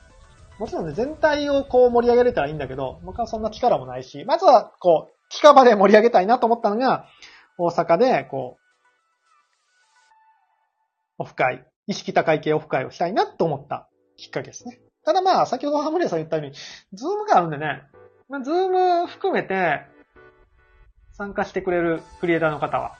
[0.59, 7.05] もちろんね、全体をこう盛り上げれたらいいんだけど、僕はそんな力もないし、まずはこう、近場で盛り上げたいなと思ったのが、
[7.57, 8.59] 大阪でこう、
[11.19, 14.79] オフ会、意識高い系オフ会をしたいなと思ったきっかけですね。
[15.05, 16.53] ただまあ、先ほどハムレーさん言ったように、
[16.93, 17.83] ズームがあるんでね、
[18.27, 19.81] まあ、ズーム含めて、
[21.13, 22.97] 参加してくれるクリエイターの方は、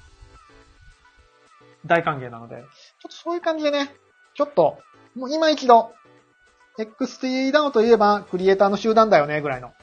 [1.85, 2.65] 大歓迎なので、ちょっ
[3.03, 3.89] とそういう感じでね、
[4.39, 4.77] ちょっと、
[5.15, 5.91] もう今一度、
[6.77, 9.73] XT ダウンといえばクリエイターの集団だよね、ぐらいの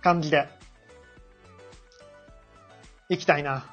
[0.00, 0.48] 感じで、
[3.08, 3.66] 行きたいな。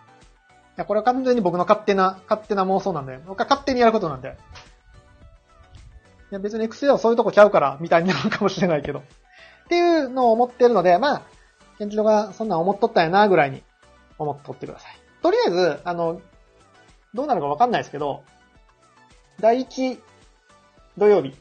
[0.75, 4.37] いや、これは完全に僕の勝手な、勝手な妄想なんで、僕は勝手にやることなんで。
[6.31, 9.01] いや、別に XT はそういうとこちゃうから、みたいになるかもしれないけど。
[9.01, 9.03] っ
[9.69, 11.21] ていうのを思ってるので、まあ、
[11.77, 13.61] ケンチロがそんなん思っとったんやな、ぐらいに
[14.17, 14.97] 思っとってください。
[15.21, 16.21] とりあえず、あの、
[17.13, 18.23] どうなるかわかんないですけど、
[19.43, 19.99] 第一
[20.97, 21.35] 土曜日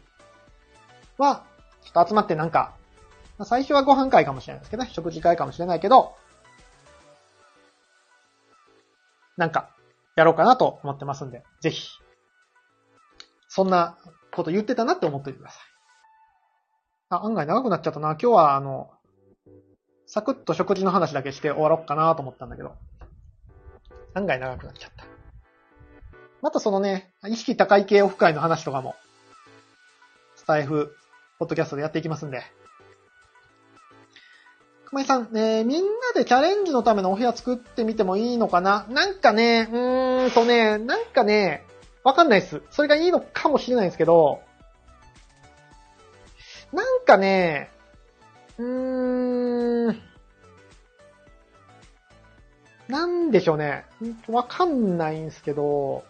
[1.18, 1.44] は、
[1.84, 2.74] ちょっと集まってなんか、
[3.38, 6.16] まあ、最初はご飯会かもしれないですけどね、食事会かもしれないけど、
[9.36, 9.70] なんか、
[10.16, 11.90] やろうかなと思ってますんで、ぜひ、
[13.46, 13.96] そんな
[14.32, 15.62] こと言ってたなって思っておいてください。
[17.10, 18.08] あ、案外長くなっちゃったな。
[18.10, 18.90] 今日はあの、
[20.06, 22.74] サクッと食事の話だけして終わろうかなと思ったんだけど、
[24.14, 25.11] 案外長くなっちゃった。
[26.42, 28.96] またそのね、意識高い系オフ会の話とかも、
[30.34, 30.96] スタイフ、
[31.38, 32.42] ポッドキャストでやっていきますんで。
[34.86, 38.86] 熊井さん、えー、みんなでチャレンジのためのお部屋作ってみてもいいのかな？
[38.90, 41.64] なんかね、うーんとね、なんかね、
[42.02, 42.60] わかんないっす。
[42.70, 44.42] それがいいのかもしれないですけど、
[46.72, 47.70] なんかね、
[48.58, 50.02] うーん、
[52.88, 53.86] なんでしょうね。
[54.26, 56.04] わかんないんすけど、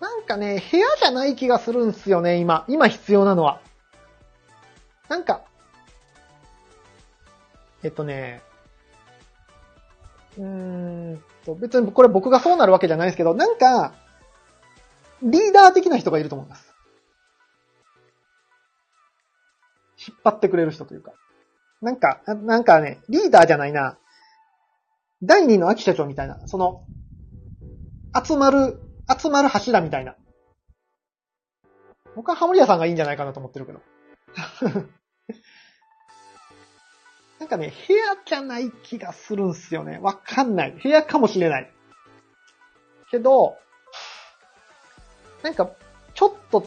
[0.00, 2.64] なんかね、部屋じゃない気がするんすよね、今。
[2.68, 3.60] 今必要なのは。
[5.08, 5.42] なんか、
[7.82, 8.42] えっとね、
[10.38, 10.44] うー
[11.14, 13.94] んと、別にこれ僕がそうなるわけじゃないですけど、なんか、
[15.22, 16.74] リーダー的な人がいると思います。
[20.08, 21.12] 引っ張ってくれる人というか。
[21.80, 23.96] なんか、ななんかね、リーダーじゃないな。
[25.22, 26.82] 第二の秋社長みたいな、その、
[28.24, 30.16] 集まる、集まる柱みたいな。
[32.14, 33.80] 僕はハモリアさんがいいんじゃないかなと思ってるけど。
[37.38, 39.98] なんかね、部屋じゃない気がするんすよね。
[40.00, 40.72] わかんない。
[40.72, 41.70] 部屋かもしれない。
[43.10, 43.58] けど、
[45.42, 45.70] なんか、
[46.14, 46.66] ちょっと、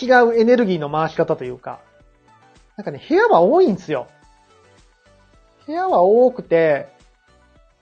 [0.00, 1.80] 違うエネルギーの回し方というか、
[2.76, 4.08] なんかね、部屋は多いんですよ。
[5.66, 6.88] 部屋は多くて、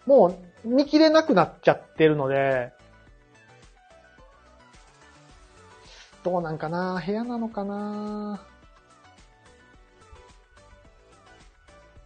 [0.06, 2.72] もう見切れなくなっちゃってるので、
[6.22, 7.02] どうなんかな？
[7.04, 8.44] 部屋なのかな？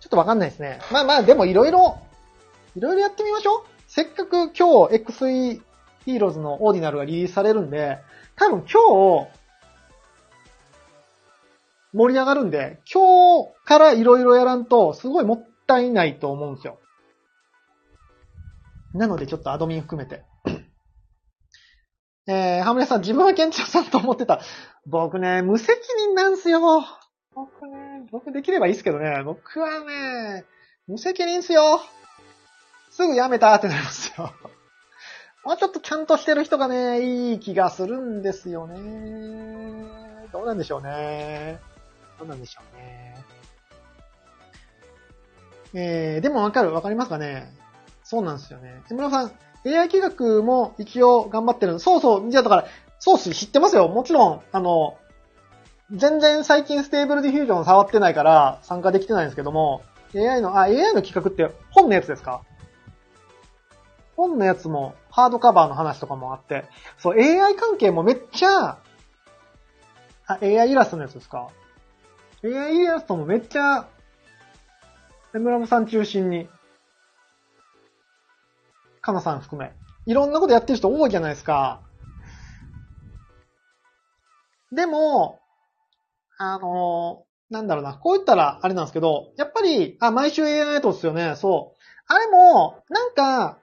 [0.00, 0.78] ちょっとわかんないですね。
[0.92, 1.98] まあまあ、でもいろいろ、
[2.76, 3.62] いろいろやってみましょう。
[3.88, 5.60] せっかく今日 XE
[6.04, 7.98] ヒーローズのオーディナルがリリースされるんで、
[8.36, 9.28] 多分今日、
[11.92, 16.78] 盛り上がるんで、今日からいろいろやらんと、すごいもったいないと思うんですよ。
[18.94, 20.22] なのでちょっとアドミン含めて。
[22.26, 24.40] えー、ハムレさん、自分はケンチョさんと思ってた。
[24.86, 26.60] 僕ね、無責任なんすよ。
[27.34, 30.46] 僕ね、僕できればいいですけどね、僕はね、
[30.86, 31.80] 無責任っすよ。
[32.90, 34.32] すぐ辞めたってなりますよ。
[35.44, 40.28] もうちょっとちゃんとしてる人がね、いい気がするんですよね。
[40.32, 41.60] どうなんでしょうね。
[42.18, 43.16] どうなんでしょうね。
[45.74, 47.52] えー、でもわかるわかりますかね
[48.14, 48.80] そうなんですよね。
[48.86, 49.32] 手村さん、
[49.66, 52.66] AI 企画も一応頑張ってるそうそう、じゃあだから、
[53.00, 53.88] そうっす、知ってますよ。
[53.88, 54.96] もちろん、あの、
[55.90, 59.82] 全然最近ステーブルディフュージョン触ってないから参加できてないんですけども、
[60.14, 62.42] AI の、あ、AI の企画って本のやつですか？
[64.14, 66.66] 本のやつもハードカバーの話とかもあって、
[66.98, 68.78] そう、AI 関係もめっちゃ、
[70.26, 71.48] あ、AI イラストのやつですか
[72.44, 73.88] ?AI イラストもめっちゃ、
[75.34, 76.48] エムラムさん中心に、
[79.04, 79.70] カナさん含め、
[80.06, 81.82] いろんなことやってる人多いじゃないですか。
[84.72, 85.40] でも、
[86.38, 91.80] あのなんだろうな、こう言ったらあれなんですけど、やっぱり、あ、毎週 AI ナイトですよね、そう。
[92.06, 93.58] あれも、なんか、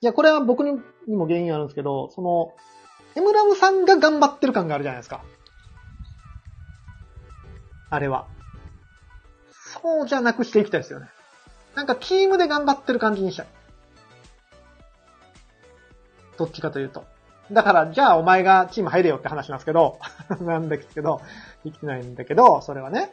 [0.00, 2.52] いや、これは僕にも原因あるんですけど、その、
[3.14, 5.24] エムラムさんが頑張ってる感があるじゃないですか。
[7.88, 8.26] あれは。
[9.80, 11.06] そうじゃなくしていきたいですよね。
[11.76, 13.46] なんかチームで頑張ってる感じにしたい。
[16.36, 17.04] どっちかというと。
[17.52, 19.98] だから、じゃあお前がチーム入れよって話なんですけど、
[20.40, 21.20] なんですけど、
[21.64, 23.10] 生きてないんだけど、それはね。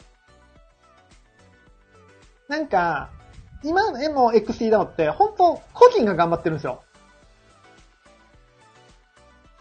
[2.48, 3.10] なんか、
[3.64, 6.84] 今の M の XT だのって、本当個人が頑張ってるんですよ。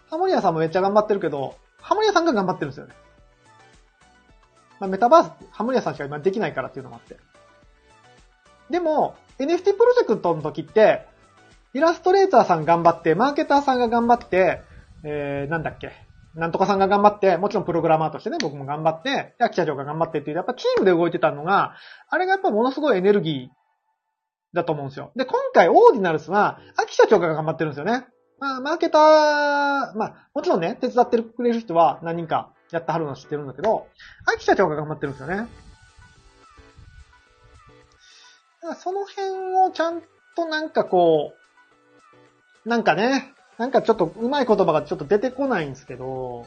[0.09, 2.93] ハモリアさんもめっちゃ頑張ってるけど、ハモリアさんが頑張ってるんですよね。
[4.79, 7.17] まあ、メタバース、ハモリアさんしか今できないからっていうのもあって。
[8.69, 11.07] でも、NFT プロジェクトの時って、
[11.73, 14.61] イラストレーターさん頑張って、マーケターさんが頑張って、
[15.03, 15.91] えー、なんだっけ。
[16.35, 21.75] なんとかさんが頑張って、もちろんプログラマーとしてね、僕も頑張って、秋社長が頑張ってっていう、やっぱチームで動いてたのが、
[22.09, 25.11] あれがやっぱものすごいエネルギーだと思うんですよ。
[25.15, 28.05] で、今回オーディナルスは、秋社長が頑張ってるんですよね。
[28.39, 29.01] まあ、マーケター、
[29.97, 33.87] まあ、もちろんね、手伝ってくれる人は何人かやってはるの知ってるんだけど、
[34.25, 35.35] 秋社長が頑張ってるんですよね。
[35.37, 35.47] だか
[38.69, 40.01] らその辺をちゃん
[40.35, 41.42] となんかこう、
[42.65, 46.45] なんかね、なんかちょっとうまい言葉がちょっと出てこないんですけど、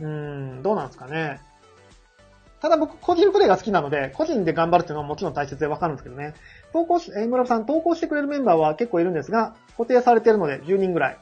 [0.00, 1.40] うん、どうなんですかね。
[2.60, 6.34] ただ僕個人プレイが好きなので、個人で頑張るっていうのはもちろん大切でわかるんですけどね。
[6.72, 11.18] 投稿し、えー、村さん、投稿してくれるメンバーは結構いるんですが、固定されてるので10人ぐらい。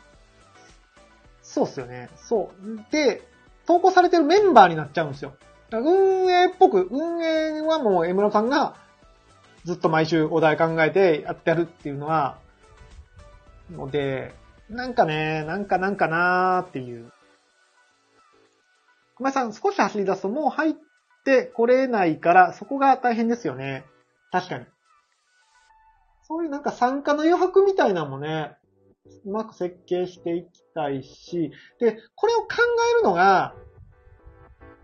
[1.42, 2.09] そうっすよね。
[2.16, 2.92] そう。
[2.92, 3.22] で、
[3.66, 5.34] 投稿されてるメンバーになっちゃうんですよ。
[5.72, 8.76] 運営っぽく、運営はもう江村さんが
[9.64, 12.38] ずっと毎週お題考えてやってやるっていうのは、
[13.70, 14.34] ので、
[14.68, 17.12] なんかね、なんかなんかなーっていう。
[19.16, 20.74] 熊井さん、少し走り出すともう入っ
[21.24, 23.84] てこれないから、そこが大変ですよね。
[24.30, 24.66] 確かに。
[26.26, 28.56] そういうなんか参加の余白みたいなのもね、
[29.24, 32.48] うまく設計していきたいし、で、これを考
[32.92, 33.54] えるのが、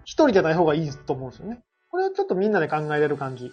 [0.04, 1.62] 一人じゃない方がいいと思うんですよね。
[1.90, 3.52] これをちょっとみんなで考えれる感じ。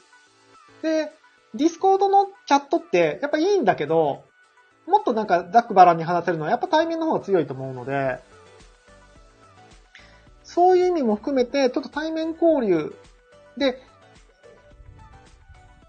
[0.82, 1.11] で、
[1.53, 4.23] ディスコードのチャットってやっぱいいんだけど、
[4.86, 8.19] もっとなんかザックバランに話せるのはやっぱ対面の方が強いと思うので、
[10.43, 12.95] そういう意味も含めて、ちょっと対面交流
[13.57, 13.82] で、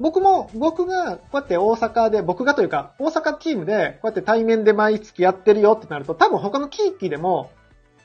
[0.01, 7.51] 僕も、僕がこうやって大阪で、僕がというか、大阪チームで、こうやって対面で毎月やってるよってなると、多分他の地域でも、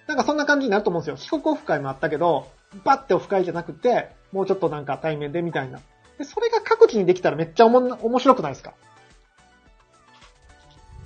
[0.07, 1.17] なんかそんな感じになると思うんですよ。
[1.17, 2.47] 四国オフ会もあったけど、
[2.84, 5.79] バッてオフ会じゃなくて、もうちょっとなんか対面でみたいな。
[6.18, 8.74] で、それが各地にできたらめっちゃおも面白くないですか？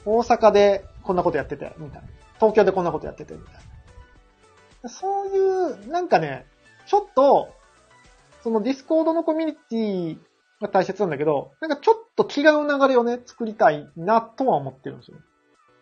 [0.06, 2.08] 大阪でこんなことやってて、みたいな。
[2.36, 3.54] 東京でこんなことやってて、みたい
[4.84, 4.90] な。
[4.90, 6.46] そういう、なんかね、
[6.86, 7.54] ちょっと、
[8.44, 10.18] そのディスコードのコミュニティ
[10.62, 15.18] が大切なんだけど、なんかちょっと違う流れをね、作りたいなとは思ってるんですよ。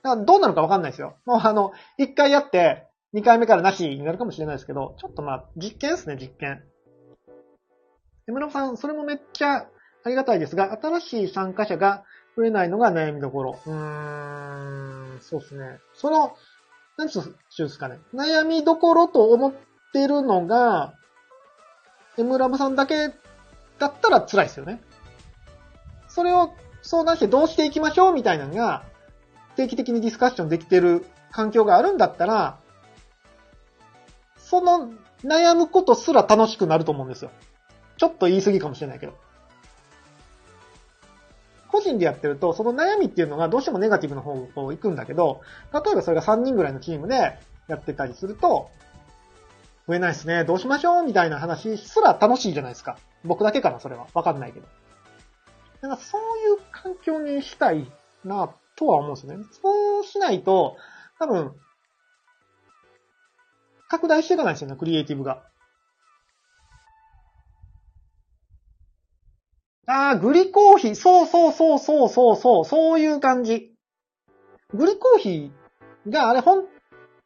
[0.01, 1.17] だからどうなるかわかんないですよ。
[1.25, 6.63] もうあの、一回やって、二回目からなしになるかもしれないですけど、ちょっとまあ、実験ですね、実験。
[8.27, 9.67] 江村さん、それもめっちゃ
[10.03, 12.03] ありがたいですが、新しい参加者が
[12.35, 13.59] 増えないのが悩みどころ。
[13.65, 15.79] うーん、そうですね。
[15.93, 16.35] その、
[16.97, 17.99] 何つうんですかね。
[18.13, 19.53] 悩みどころと思っ
[19.93, 20.93] てるのが、
[22.17, 23.13] エムラブさんだけ
[23.77, 24.81] だったら辛いですよね。
[26.07, 28.85] それを相談してどうしていきましょうみたいなのが、
[29.55, 32.57] 定期的にディスカッションできてる環境があるんだったら、
[34.37, 37.31] その悩むことすら楽しくなると思うんですよ。
[37.97, 39.13] ちょっと言い過ぎかもしれないけど。
[41.71, 45.41] 個人でやってると、その悩みっていうのがどうしてもネガティブの方向行くんだけど、
[45.73, 47.37] 例えばそれが3人ぐらいのチームで
[47.67, 48.69] やってたりすると、
[49.87, 52.97] 増えないですね、どうしましょうみたいな話すら楽しいじゃないですか。
[53.23, 54.07] 僕だけかな、それは。
[54.13, 54.67] わかんないけど。
[55.81, 57.91] だからそういう環境にしたい
[58.23, 59.45] な、とは思うんですよね。
[59.51, 60.77] そうしないと、
[61.19, 61.53] 多分、
[63.87, 65.43] 拡大していかないですよね、クリエイティブが。
[69.87, 70.95] ああ、グリコーヒー。
[70.95, 73.73] そうそうそうそうそうそう、そういう感じ。
[74.73, 76.65] グリコーヒーが、あれほん、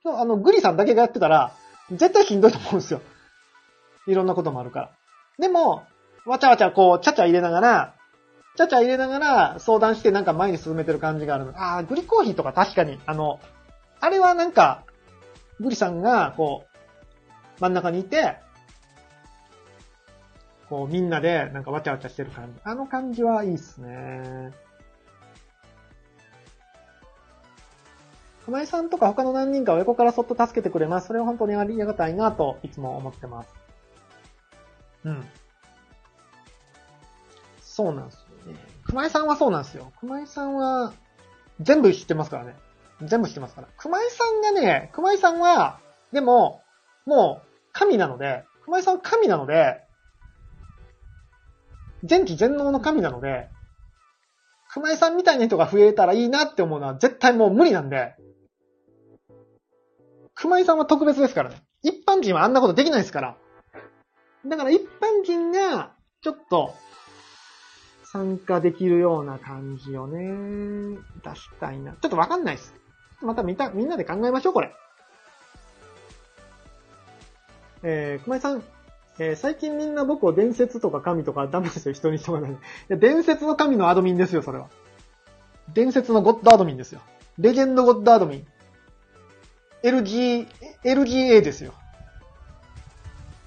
[0.06, 1.54] あの、グリさんだけがやってたら、
[1.92, 3.02] 絶対しんどいと思うんですよ。
[4.08, 4.92] いろんなこともあるから。
[5.40, 5.84] でも、
[6.26, 7.96] わちゃわちゃこう、ちゃちゃ入れながら、
[8.58, 11.54] ちゃちゃ入れながら相談してなんか前に進めてる感じがあるの。
[11.58, 13.40] ああ、グリコーヒーとか確かに、あの、
[14.02, 14.84] あれはなんか、
[15.60, 18.38] グリさんが、こう、真ん中にいて、
[20.70, 22.60] こう、みんなで、なんかわちゃわちゃしてる感じ。
[22.64, 24.52] あの感じはいいっすね。
[28.46, 31.08] 釜井さんとか他の何人かを横からそっと助けてくれます。
[31.08, 33.50] それは本当にありがたいなと、いつも思ってます。
[35.06, 35.26] うん。
[37.62, 38.60] そうなんですよね。
[38.84, 39.92] 熊井さんはそうなんですよ。
[40.00, 40.94] 熊井さんは、
[41.60, 42.56] 全部知ってますからね。
[43.04, 43.68] 全部知ってますから。
[43.78, 45.80] 熊井さんがね、熊井さんは、
[46.12, 46.62] でも、
[47.06, 49.82] もう、神なので、熊井さんは神なので、
[52.04, 53.50] 全知全能の神なので、
[54.72, 58.16] 熊井さんみたいな人が増えたらいいなって思うのは絶対もう無理なんで、
[60.36, 61.62] 熊井さんは特別ですからね。
[61.84, 63.38] 一般人はあんなことできないですから。
[64.46, 66.76] だから一般人が、ちょっと、
[68.12, 71.92] 参加できるような感じをね、出したいな。
[71.94, 72.74] ちょっとわかんないです。
[73.22, 74.74] またみた、みんなで考えましょう、これ。
[77.84, 78.64] えー、熊井さん、
[79.20, 82.58] えー、最近みんな僕を伝説とか神とかダメですよ、人に人がない。
[82.90, 84.70] 伝説の神のアドミンですよ、それは。
[85.74, 87.02] 伝説のゴッドアドミンですよ。
[87.38, 88.48] レジェンドゴッドアドミン。
[89.84, 90.48] LG、
[90.84, 91.74] LGA ですよ。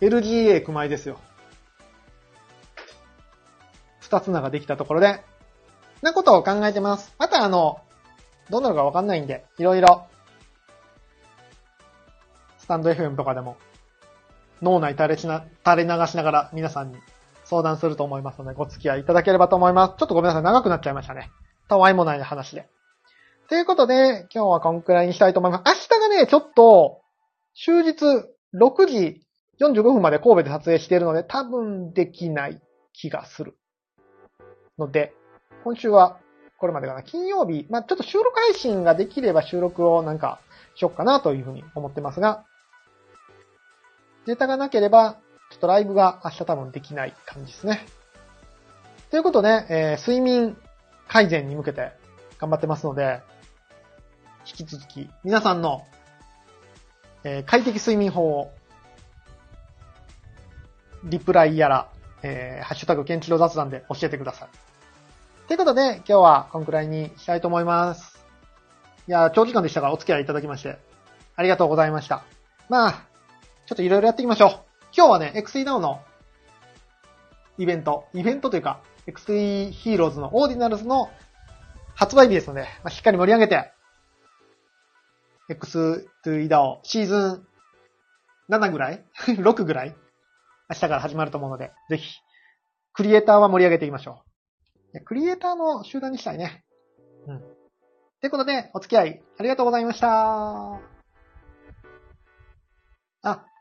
[0.03, 1.19] LGA 熊井ですよ。
[4.01, 5.25] 二つ名ができたところで、
[6.03, 7.15] なことを考えてます。
[7.19, 7.81] またあの、
[8.51, 10.07] どうなるかわかんないんで、いろいろ、
[12.59, 13.57] スタンド FM とかでも
[14.63, 16.99] 脳内垂れしな、垂れ流しながら皆さんに
[17.45, 19.95] 相談すると思いますので、ご付き合いいただければと思います。
[19.99, 21.31] ちょっとごめんなさい、長くなっちゃいましたね。
[21.69, 22.69] たわいもない話で。
[23.49, 25.65] ということで、今日はこんくらいにしたいと思います。
[25.67, 27.01] 明日がね、ちょっと、
[27.55, 28.05] 終日
[28.55, 29.21] 6時
[29.61, 32.61] 45分まで神戸で撮影しているので、多分できない
[32.93, 33.59] 気がする。
[34.79, 35.13] ので、
[35.65, 36.19] 今週は
[36.59, 37.03] これまでかな。
[37.03, 40.41] 金曜日、まあ、ちょっと収録配信ができれば収録をなんか
[40.75, 42.45] しよっかなというふうに思ってますが、
[44.27, 45.17] ネタがなければ、
[45.51, 47.85] ちょっとライブが明日多分できない感じですね。
[49.11, 50.57] ということで、えー、睡眠
[51.09, 51.93] 改善に向けて
[52.39, 53.21] 頑張ってますので、
[54.47, 55.87] 引き続き皆さんの、
[57.25, 58.53] えー、快適睡眠法を、
[61.05, 61.89] リプライやら、
[62.23, 64.49] えー、ハッシュタグ、ケンチロ雑談で教えてください。
[65.49, 68.25] ということで、今日はこんくらいにしたいと思います。
[69.09, 70.79] いや、長時間でしたがお付き合いいただきまして、
[71.37, 72.25] ありがとうございました。
[72.69, 73.12] まあ、
[73.73, 74.51] ちょっといろいろやっていきましょう。
[74.95, 76.03] 今日はね、XE Now の
[77.57, 81.09] イベント、イベントというか、X3 ヒーローズのオーディナルズの
[81.95, 83.73] 発売日ですので、まあ、しっかり盛り上げて、
[85.49, 87.47] X2 イダオシーズン
[88.51, 89.97] 7ぐらい ?6 ぐらい？
[90.69, 92.13] 明日から始まると思うので、ぜひ、
[92.93, 94.23] クリエイターは盛り上げていきましょ
[94.93, 95.01] う。
[95.01, 96.63] クリエイターの集団にしたいね。
[97.27, 97.41] うん。
[98.21, 100.92] ということで、お付き合いありがとうございました。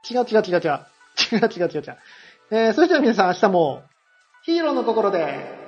[0.09, 0.79] 違う違う違う違う。
[1.31, 1.97] 違う違う違う違う。
[2.51, 3.83] えー、それでは皆さん明日も
[4.43, 5.61] ヒーローの心で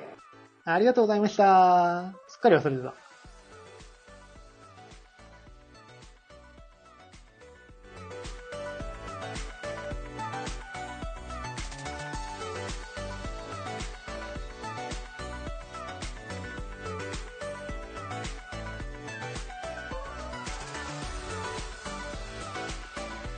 [0.65, 2.13] ありがとうございました。
[2.27, 3.02] すっかり忘れてた。